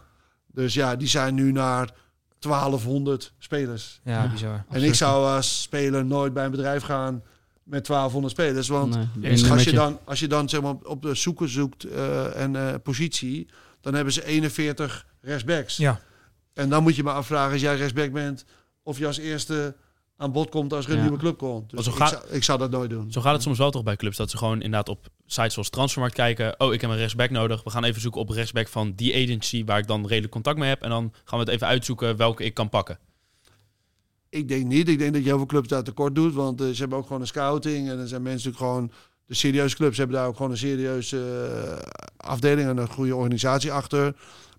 Dus 0.51 0.73
ja, 0.73 0.95
die 0.95 1.07
zijn 1.07 1.35
nu 1.35 1.51
naar 1.51 1.93
1200 2.39 3.33
spelers. 3.37 3.99
ja, 4.03 4.31
bizar. 4.31 4.65
En 4.69 4.83
ik 4.83 4.93
zou 4.93 5.35
als 5.35 5.61
speler 5.61 6.05
nooit 6.05 6.33
bij 6.33 6.45
een 6.45 6.51
bedrijf 6.51 6.83
gaan 6.83 7.23
met 7.67 7.85
1200 7.85 8.33
spelers. 8.33 8.67
Want 8.67 8.97
Nee, 9.15 9.51
als, 9.51 9.63
je 9.63 9.71
dan, 9.71 9.99
als 10.03 10.19
je 10.19 10.27
dan 10.27 10.49
zeg 10.49 10.61
maar, 10.61 10.75
op 10.83 11.01
de 11.01 11.15
zoeken 11.15 11.49
zoekt 11.49 11.83
eh, 11.83 12.41
en 12.41 12.55
eh, 12.55 12.73
positie, 12.83 13.47
dan 13.81 13.93
hebben 13.93 14.13
ze 14.13 14.25
41 14.25 15.05
rechtsbacks. 15.27 15.77
Ja. 15.77 15.99
En 16.53 16.69
dan 16.69 16.83
moet 16.83 16.95
je 16.95 17.03
maar 17.03 17.13
afvragen, 17.13 17.51
als 17.51 17.61
jij 17.61 17.75
rechtsback 17.75 18.11
bent, 18.11 18.45
of 18.83 18.97
je 18.97 19.07
als 19.07 19.17
eerste 19.17 19.75
aan 20.17 20.31
bod 20.31 20.49
komt 20.49 20.73
als 20.73 20.85
er 20.85 20.91
een 20.91 20.97
Ja. 20.97 21.01
nieuwe 21.03 21.17
club 21.17 21.37
komt. 21.37 21.69
Dus 21.69 21.83
zo 21.85 21.91
ik, 21.91 21.95
gaat- 21.97 22.09
zou, 22.09 22.23
ik 22.29 22.43
zou 22.43 22.59
dat 22.59 22.71
nooit 22.71 22.89
doen. 22.89 23.11
Zo 23.11 23.21
gaat 23.21 23.33
het 23.33 23.41
soms 23.41 23.57
wel 23.57 23.71
toch 23.71 23.83
bij 23.83 23.95
clubs. 23.95 24.17
Dat 24.17 24.29
ze 24.29 24.37
gewoon 24.37 24.55
inderdaad 24.55 24.89
op 24.89 25.07
sites 25.25 25.53
zoals 25.53 25.69
Transfermarkt 25.69 26.15
kijken. 26.15 26.59
Oh, 26.59 26.73
ik 26.73 26.81
heb 26.81 26.89
een 26.89 26.97
rechtsback 26.97 27.29
nodig. 27.29 27.63
We 27.63 27.69
gaan 27.69 27.83
even 27.83 28.01
zoeken 28.01 28.21
op 28.21 28.29
rechtsback 28.29 28.67
van 28.67 28.93
die 28.95 29.13
agency 29.23 29.65
waar 29.65 29.77
ik 29.79 29.87
dan 29.87 30.07
redelijk 30.07 30.31
contact 30.33 30.57
mee 30.57 30.69
heb. 30.69 30.81
En 30.81 30.89
dan 30.89 31.13
gaan 31.23 31.39
we 31.39 31.45
het 31.45 31.53
even 31.53 31.67
uitzoeken 31.67 32.15
welke 32.17 32.43
ik 32.43 32.53
kan 32.53 32.69
pakken. 32.69 32.99
Ik 34.29 34.47
denk 34.47 34.65
niet. 34.65 34.89
Ik 34.89 34.99
denk 34.99 35.13
dat 35.13 35.21
je 35.21 35.27
heel 35.27 35.37
veel 35.37 35.45
clubs 35.45 35.67
daar 35.67 35.83
tekort 35.83 36.15
doet. 36.15 36.33
Want 36.33 36.61
eh, 36.61 36.67
ze 36.67 36.75
hebben 36.79 36.97
ook 36.97 37.05
gewoon 37.07 37.21
een 37.21 37.27
scouting. 37.27 37.89
En 37.89 37.99
er 37.99 38.07
zijn 38.07 38.21
mensen 38.21 38.49
natuurlijk 38.51 38.73
gewoon... 38.73 38.91
De 39.25 39.35
serieuze 39.35 39.75
clubs 39.75 39.97
hebben 39.97 40.15
daar 40.15 40.27
ook 40.27 40.35
gewoon 40.35 40.51
een 40.51 40.57
serieuze 40.57 41.17
eh, 41.17 41.89
afdeling 42.17 42.69
en 42.69 42.77
een 42.77 42.89
goede 42.89 43.15
organisatie 43.15 43.71
achter. 43.71 44.15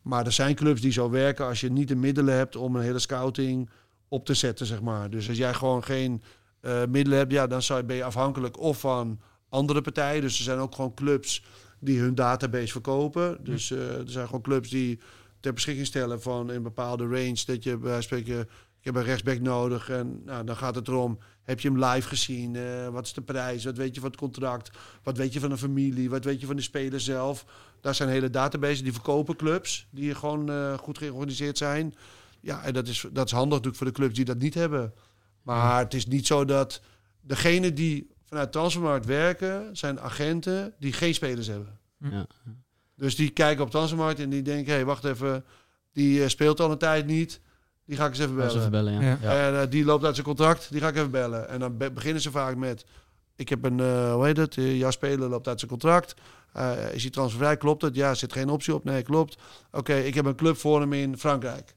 Maar 0.08 0.26
er 0.26 0.32
zijn 0.32 0.54
clubs 0.54 0.80
die 0.80 0.92
zo 0.92 1.10
werken 1.10 1.46
als 1.46 1.60
je 1.60 1.70
niet 1.70 1.88
de 1.88 1.96
middelen 1.96 2.34
hebt 2.34 2.56
om 2.56 2.76
een 2.76 2.82
hele 2.82 2.98
scouting 2.98 3.70
op 4.08 4.24
te 4.24 4.34
zetten, 4.34 4.66
zeg 4.66 4.80
maar. 4.80 5.10
Dus 5.10 5.28
als 5.28 5.36
jij 5.36 5.54
gewoon 5.54 5.84
geen 5.84 6.22
eh, 6.60 6.84
middelen 6.88 7.18
hebt, 7.18 7.32
ja, 7.32 7.46
dan 7.46 7.62
zou 7.62 7.80
je, 7.80 7.86
ben 7.86 7.96
je 7.96 8.04
afhankelijk 8.04 8.58
of 8.58 8.80
van 8.80 9.20
andere 9.48 9.80
partijen. 9.80 10.20
Dus 10.20 10.38
er 10.38 10.44
zijn 10.44 10.58
ook 10.58 10.74
gewoon 10.74 10.94
clubs 10.94 11.44
die 11.80 12.00
hun 12.00 12.14
database 12.14 12.72
verkopen. 12.72 13.44
Dus 13.44 13.70
eh, 13.70 13.98
er 13.98 14.10
zijn 14.10 14.26
gewoon 14.26 14.42
clubs 14.42 14.70
die 14.70 15.00
ter 15.40 15.52
beschikking 15.52 15.86
stellen 15.86 16.22
van 16.22 16.48
een 16.48 16.62
bepaalde 16.62 17.04
range. 17.04 17.42
Dat 17.46 17.62
je 17.62 17.76
bij 17.76 18.02
spreken, 18.02 18.40
ik 18.78 18.84
heb 18.84 18.94
een 18.94 19.04
rechtsback 19.04 19.40
nodig. 19.40 19.90
En 19.90 20.22
nou, 20.24 20.44
dan 20.44 20.56
gaat 20.56 20.74
het 20.74 20.88
erom, 20.88 21.18
heb 21.48 21.60
je 21.60 21.70
hem 21.70 21.84
live 21.84 22.08
gezien? 22.08 22.56
Eh, 22.56 22.88
wat 22.88 23.04
is 23.04 23.12
de 23.12 23.20
prijs? 23.20 23.64
Wat 23.64 23.76
weet 23.76 23.94
je 23.94 24.00
van 24.00 24.10
het 24.10 24.18
contract? 24.18 24.70
Wat 25.02 25.16
weet 25.16 25.32
je 25.32 25.40
van 25.40 25.48
de 25.48 25.56
familie? 25.56 26.10
Wat 26.10 26.24
weet 26.24 26.40
je 26.40 26.46
van 26.46 26.56
de 26.56 26.62
speler 26.62 27.00
zelf? 27.00 27.44
Daar 27.80 27.94
zijn 27.94 28.08
hele 28.08 28.30
databases 28.30 28.82
die 28.82 28.92
verkopen 28.92 29.36
clubs. 29.36 29.86
Die 29.90 30.14
gewoon 30.14 30.50
eh, 30.50 30.78
goed 30.78 30.98
georganiseerd 30.98 31.58
zijn. 31.58 31.94
Ja, 32.40 32.62
en 32.62 32.72
dat 32.72 32.88
is, 32.88 33.06
dat 33.12 33.26
is 33.26 33.32
handig 33.32 33.50
natuurlijk 33.50 33.76
voor 33.76 33.86
de 33.86 33.92
clubs 33.92 34.14
die 34.14 34.24
dat 34.24 34.38
niet 34.38 34.54
hebben. 34.54 34.94
Maar 35.42 35.78
het 35.78 35.94
is 35.94 36.06
niet 36.06 36.26
zo 36.26 36.44
dat 36.44 36.80
degene 37.20 37.72
die 37.72 38.10
vanuit 38.24 38.52
Transfermarkt 38.52 39.06
werken, 39.06 39.76
zijn 39.76 40.00
agenten 40.00 40.74
die 40.78 40.92
geen 40.92 41.14
spelers 41.14 41.46
hebben. 41.46 41.78
Ja. 42.10 42.26
Dus 42.96 43.16
die 43.16 43.30
kijken 43.30 43.64
op 43.64 43.70
Transfermarkt 43.70 44.20
en 44.20 44.30
die 44.30 44.42
denken, 44.42 44.66
hé, 44.66 44.74
hey, 44.74 44.84
wacht 44.84 45.04
even, 45.04 45.44
die 45.92 46.22
eh, 46.22 46.28
speelt 46.28 46.60
al 46.60 46.70
een 46.70 46.78
tijd 46.78 47.06
niet. 47.06 47.40
Die 47.88 47.96
ga 47.96 48.04
ik 48.04 48.10
eens 48.10 48.18
even 48.18 48.34
bellen. 48.36 48.56
even 48.58 48.70
bellen, 48.70 48.92
ja. 48.92 49.18
Ja. 49.22 49.46
En 49.46 49.60
eh, 49.60 49.70
die 49.70 49.84
loopt 49.84 50.04
uit 50.04 50.14
zijn 50.14 50.26
contract, 50.26 50.68
die 50.70 50.80
ga 50.80 50.88
ik 50.88 50.96
even 50.96 51.10
bellen. 51.10 51.48
En 51.48 51.58
dan 51.60 51.76
be- 51.76 51.90
beginnen 51.90 52.22
ze 52.22 52.30
vaak 52.30 52.56
met, 52.56 52.84
ik 53.36 53.48
heb 53.48 53.64
een, 53.64 53.80
eh, 53.80 54.12
hoe 54.12 54.24
heet 54.26 54.36
het, 54.36 54.56
Eh, 54.56 54.78
jouw 54.78 54.90
speler 54.90 55.28
loopt 55.28 55.48
uit 55.48 55.58
zijn 55.58 55.70
contract. 55.70 56.14
Eh, 56.52 56.72
is 56.92 57.02
hij 57.02 57.10
transfervrij, 57.10 57.56
klopt 57.56 57.82
het? 57.82 57.94
Ja, 57.94 58.08
er 58.08 58.16
zit 58.16 58.32
geen 58.32 58.48
optie 58.48 58.74
op. 58.74 58.84
Nee, 58.84 59.02
klopt. 59.02 59.36
Oké, 59.72 59.94
ik 59.94 60.14
heb 60.14 60.24
een 60.24 60.34
club 60.36 60.56
voor 60.56 60.80
hem 60.80 60.92
in 60.92 61.18
Frankrijk. 61.18 61.74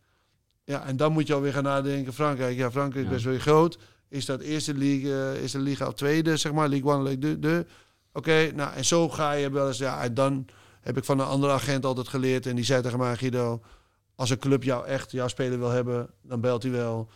Ja, 0.63 0.86
en 0.86 0.97
dan 0.97 1.12
moet 1.12 1.28
je 1.28 1.34
alweer 1.34 1.54
gaan 1.54 1.63
nadenken, 1.63 2.13
Frankrijk. 2.13 2.58
Ja, 2.58 2.71
Frankrijk 2.71 3.06
is 3.06 3.12
best 3.12 3.26
wel 3.26 3.38
groot. 3.38 3.78
Is 4.10 4.26
dat 4.26 4.39
eerste 4.41 4.74
league, 4.74 5.32
eh, 5.34 5.43
is 5.43 5.52
de 5.52 5.60
liga 5.60 5.88
of 5.88 5.93
tweede, 5.93 6.38
zeg 6.38 6.52
maar, 6.52 6.69
League 6.69 6.91
One, 6.93 7.04
League 7.04 7.19
de, 7.19 7.39
de. 7.39 7.65
Oké, 8.13 8.52
nou, 8.56 8.74
en 8.74 8.86
zo 8.86 9.10
ga 9.10 9.32
je 9.32 9.50
wel 9.52 9.67
eens, 9.67 9.78
ja, 9.78 10.02
en 10.04 10.13
dan 10.13 10.45
heb 10.82 10.97
ik 10.97 11.04
van 11.04 11.19
een 11.19 11.26
andere 11.26 11.54
agent 11.54 11.86
altijd 11.86 12.08
geleerd. 12.08 12.45
En 12.45 12.56
die 12.56 12.65
zei 12.65 12.82
tegen 12.82 13.00
mij, 13.00 13.15
Guido, 13.15 13.62
als 14.22 14.30
een 14.30 14.38
club 14.40 14.64
jou 14.64 14.86
echt, 14.86 15.12
jouw 15.12 15.28
speler 15.28 15.60
wil 15.60 15.70
hebben, 15.70 16.10
dan 16.22 16.42
belt 16.42 16.64
hij 16.64 16.72
wel. 16.72 17.10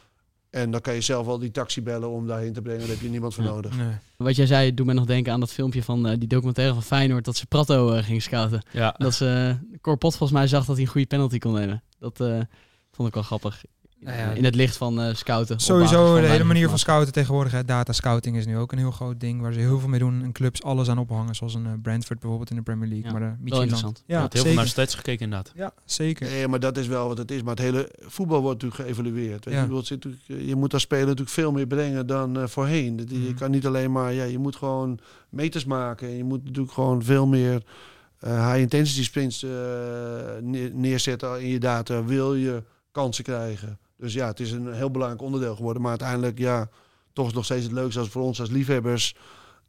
En 0.50 0.72
dan 0.72 0.82
kan 0.82 0.94
je 0.94 1.02
zelf 1.02 1.26
wel 1.26 1.40
die 1.40 1.52
taxi 1.52 1.82
bellen 1.82 2.10
om 2.10 2.28
daarheen 2.28 2.54
te 2.54 2.62
brengen. 2.62 2.80
Daar 2.80 2.90
heb 2.90 3.00
je 3.02 3.10
niemand 3.10 3.34
voor 3.34 3.44
Ja. 3.44 3.50
nodig. 3.50 3.78
Nee. 3.78 3.94
Wat 4.18 4.36
jij 4.36 4.46
zei, 4.46 4.74
doet 4.74 4.86
mij 4.86 4.96
nog 4.96 5.06
denken 5.06 5.34
aan 5.34 5.40
dat 5.40 5.52
filmpje 5.52 5.84
van 5.84 6.08
eh, 6.08 6.18
die 6.20 6.28
documentaire 6.28 6.74
van 6.74 6.84
Feyenoord, 6.84 7.26
dat 7.26 7.36
ze 7.36 7.46
Prato 7.46 7.92
eh, 7.94 8.04
ging 8.04 8.22
scouten. 8.22 8.62
Ja. 8.72 8.96
Dat 8.98 9.14
ze 9.14 9.58
uh, 9.74 9.80
Corpot 9.82 10.16
volgens 10.16 10.40
mij 10.40 10.48
zag 10.48 10.66
dat 10.66 10.76
hij 10.76 10.86
een 10.86 10.92
goede 10.92 11.08
penalty 11.08 11.38
kon 11.38 11.54
nemen. 11.54 11.84
Dat 12.00 12.20
eh, 12.20 12.40
vond 12.92 13.08
ik 13.08 13.14
wel 13.14 13.24
grappig. 13.24 13.64
Nou 14.06 14.18
ja, 14.18 14.32
in 14.32 14.44
het 14.44 14.56
licht 14.56 14.78
van 14.78 15.02
eh, 15.02 15.16
scouten. 15.16 15.60
Sowieso 15.60 16.20
de 16.22 16.28
hele 16.28 16.44
manier 16.44 16.70
van 16.70 16.80
scouten 16.80 17.14
tegenwoordig. 17.14 17.52
Hè. 17.52 17.64
Data 17.66 17.94
scouting 17.94 18.38
is 18.38 18.46
nu 18.46 18.58
ook 18.58 18.72
een 18.72 18.78
heel 18.78 18.92
groot 18.92 19.20
ding 19.20 19.42
waar 19.42 19.54
ze 19.54 19.60
heel 19.60 19.80
veel 19.80 19.90
mee 19.90 20.00
doen. 20.00 20.24
En 20.24 20.32
clubs 20.32 20.64
alles 20.64 20.90
aan 20.90 20.98
ophangen. 20.98 21.36
Zoals 21.36 21.54
een 21.54 21.66
eh, 21.66 21.72
Brentford 21.82 22.20
bijvoorbeeld 22.20 22.50
in 22.50 22.56
de 22.56 22.62
Premier 22.62 22.88
League. 22.90 23.06
Ja, 23.12 23.12
maar 23.20 23.38
de 23.44 23.50
Wel 23.50 23.62
interessant. 23.62 24.04
Ja, 24.06 24.28
heel 24.32 24.44
veel 24.44 24.54
naar 24.54 24.68
stats 24.68 24.96
gekeken 24.96 25.24
inderdaad. 25.24 25.52
Ja, 25.56 25.74
zeker. 25.86 26.30
Nee, 26.30 26.48
maar 26.48 26.60
dat 26.60 26.78
is 26.78 26.88
wel 26.88 27.08
wat 27.08 27.18
het 27.18 27.32
is. 27.32 27.42
Maar 27.42 27.56
het 27.56 27.64
hele 27.64 27.90
voetbal 28.00 28.42
wordt 28.42 28.62
natuurlijk 28.64 28.90
geëvalueerd. 28.90 29.46
Weet 29.46 29.54
Ja. 29.54 29.60
je? 29.60 29.66
Je, 29.68 29.72
wilt- 30.44 30.56
moet 30.56 30.74
als 30.74 30.82
speler 30.82 31.04
natuurlijk 31.06 31.36
veel 31.36 31.52
meer 31.52 31.68
brengen 31.68 32.08
dan 32.08 32.40
eh, 32.40 32.48
voorheen. 32.48 32.98
Je 33.08 33.18
Mhm. 33.20 33.34
kan 33.34 33.52
niet 33.52 33.66
alleen 33.66 33.92
maar, 33.92 34.14
ja, 34.14 34.24
je 34.24 34.38
moet 34.40 34.56
gewoon 34.56 35.00
meters 35.30 35.66
maken. 35.66 36.10
Je 36.18 36.24
moet 36.24 36.44
natuurlijk 36.44 36.74
gewoon 36.74 37.04
veel 37.04 37.28
meer 37.28 37.64
eh, 38.20 38.48
high 38.48 38.60
intensity 38.62 39.04
sprints 39.04 39.44
eh, 39.44 39.52
neer- 40.42 40.72
neerzetten 40.74 41.42
in 41.42 41.48
je 41.50 41.60
data. 41.60 42.04
Wil 42.04 42.36
je 42.36 42.64
kansen 42.92 43.24
krijgen. 43.24 43.78
Dus 44.06 44.14
ja, 44.14 44.28
het 44.28 44.40
is 44.40 44.52
een 44.52 44.74
heel 44.74 44.92
belangrijk 44.92 45.22
onderdeel 45.22 45.56
geworden. 45.56 45.82
Maar 45.82 45.90
uiteindelijk, 45.92 46.38
ja, 46.40 46.68
toch 47.14 47.26
is 47.26 47.26
het 47.26 47.36
nog 47.36 47.46
steeds 47.46 47.64
het 47.64 47.72
leukste 47.74 48.00
als 48.00 48.10
voor 48.10 48.22
ons 48.22 48.40
als 48.40 48.50
liefhebbers. 48.50 49.16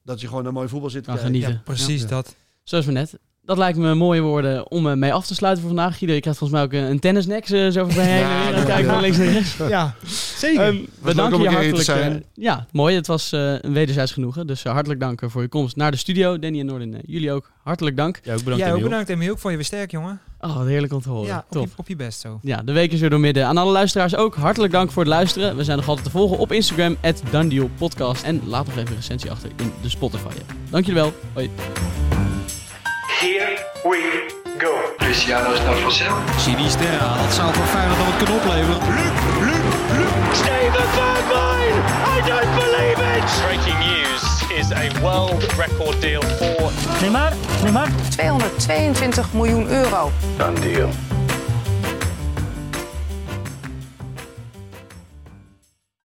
Dat 0.04 0.20
je 0.20 0.28
gewoon 0.28 0.42
naar 0.42 0.52
mooi 0.52 0.68
voetbal 0.68 0.90
zit 0.90 1.04
te 1.04 1.10
Kan 1.10 1.18
kijken. 1.18 1.32
genieten. 1.34 1.56
Ja, 1.64 1.72
precies 1.72 2.02
Ja. 2.02 2.08
dat. 2.08 2.34
Zoals 2.62 2.86
we 2.86 2.92
net. 2.92 3.18
dat 3.42 3.58
lijkt 3.58 3.78
me 3.78 3.94
mooie 3.94 4.20
woorden 4.20 4.70
om 4.70 4.88
eh, 4.88 4.96
mee 4.96 5.12
af 5.12 5.26
te 5.26 5.34
sluiten 5.34 5.62
voor 5.64 5.74
vandaag. 5.74 5.98
Guido, 5.98 6.14
je 6.14 6.20
krijgt 6.20 6.38
volgens 6.38 6.58
mij 6.60 6.68
ook 6.82 6.90
een, 6.90 6.98
tennisnek 7.00 7.46
zo 7.46 7.70
zo 7.70 7.84
voorbij 7.84 8.24
aan 8.24 8.54
het 8.54 8.64
kijken 8.64 8.90
van 8.90 9.00
links 9.00 9.16
naar 9.16 9.26
rechts. 9.28 9.56
Ja, 9.56 9.94
zeker. 10.36 10.62
Ehm, 10.62 10.76
we 11.00 11.14
danken 11.14 11.36
om 11.36 11.42
je 11.42 11.48
hartelijk. 11.48 11.82
zijn. 11.84 12.12
eh, 12.12 12.18
ja, 12.34 12.66
mooi. 12.72 12.94
Het 12.94 13.06
was 13.06 13.32
eh, 13.32 13.52
een 13.60 13.72
wederzijds 13.72 14.12
genoegen. 14.12 14.46
Dus 14.46 14.64
eh, 14.64 14.72
hartelijk 14.72 15.00
dank 15.00 15.20
voor 15.26 15.42
je 15.42 15.48
komst 15.48 15.76
naar 15.76 15.90
de 15.90 15.96
studio. 15.96 16.38
Danny 16.38 16.60
en 16.60 16.66
Noordin, 16.66 16.94
eh, 16.94 17.00
jullie 17.06 17.32
ook 17.32 17.50
hartelijk 17.62 17.96
dank. 17.96 18.20
Ja, 18.22 18.32
ook 18.32 18.38
bedankt 18.38 18.58
Jij 18.58 18.68
ook 18.68 18.76
Emiel. 18.76 18.88
bedankt 18.88 19.10
Emiel. 19.10 19.32
Ik 19.32 19.38
vond 19.38 19.50
je 19.50 19.56
weer 19.58 19.64
sterk, 19.66 19.90
jongen. 19.90 20.20
Oh, 20.40 20.56
wat 20.56 20.66
heerlijk 20.66 20.92
om 20.92 21.00
te 21.00 21.08
horen. 21.08 21.26
Ja, 21.26 21.38
op 21.38 21.44
Top. 21.50 21.64
je, 21.64 21.70
op 21.76 21.88
je 21.88 21.96
best 21.96 22.20
zo. 22.20 22.38
Ja, 22.42 22.62
de 22.62 22.72
week 22.72 22.92
is 22.92 23.00
weer 23.00 23.10
door 23.10 23.20
midden. 23.20 23.46
Aan 23.46 23.56
alle 23.56 23.72
luisteraars 23.72 24.16
ook 24.16 24.34
hartelijk 24.34 24.72
dank 24.72 24.90
voor 24.90 25.02
het 25.02 25.12
luisteren. 25.12 25.56
We 25.56 25.64
zijn 25.64 25.76
nog 25.76 25.88
altijd 25.88 26.04
te 26.06 26.12
volgen 26.12 26.38
op 26.38 26.52
Instagram, 26.52 26.96
Podcast. 27.78 28.22
En 28.22 28.40
laat 28.46 28.66
nog 28.66 28.76
even 28.76 28.88
een 28.90 28.96
recensie 28.96 29.30
achter 29.30 29.50
in 29.56 29.72
de 29.82 29.88
Spotify. 29.88 30.28
Dank 30.70 30.86
jullie 30.86 31.00
wel. 31.00 31.12
Hoi. 31.32 31.50
Here 33.20 33.58
we 33.82 34.26
go. 34.58 34.74
Cristiano 34.96 35.52
is 35.52 35.58
naar 35.58 35.76
Vassel. 35.76 36.14
Sinisterra, 36.38 37.22
dat 37.22 37.32
zou 37.34 37.54
voor 37.54 37.64
Feyenoord 37.66 37.98
dan 37.98 38.06
wat 38.06 38.16
kunnen 38.16 38.36
opleveren. 38.36 39.25
Steven 40.32 40.88
Bergwijn! 40.96 41.76
I 42.14 42.16
don't 42.26 42.52
believe 42.60 42.98
it! 43.14 43.24
Breaking 43.44 43.78
news 43.80 44.22
is 44.60 44.72
a 44.72 44.90
world 45.02 45.42
record 45.56 46.00
deal 46.00 46.22
for 46.22 46.70
Neymar, 47.00 47.32
Neymar. 47.64 47.88
222 48.10 49.22
miljoen 49.32 49.68
euro. 49.68 50.10
Done 50.38 50.60
deal. 50.60 50.88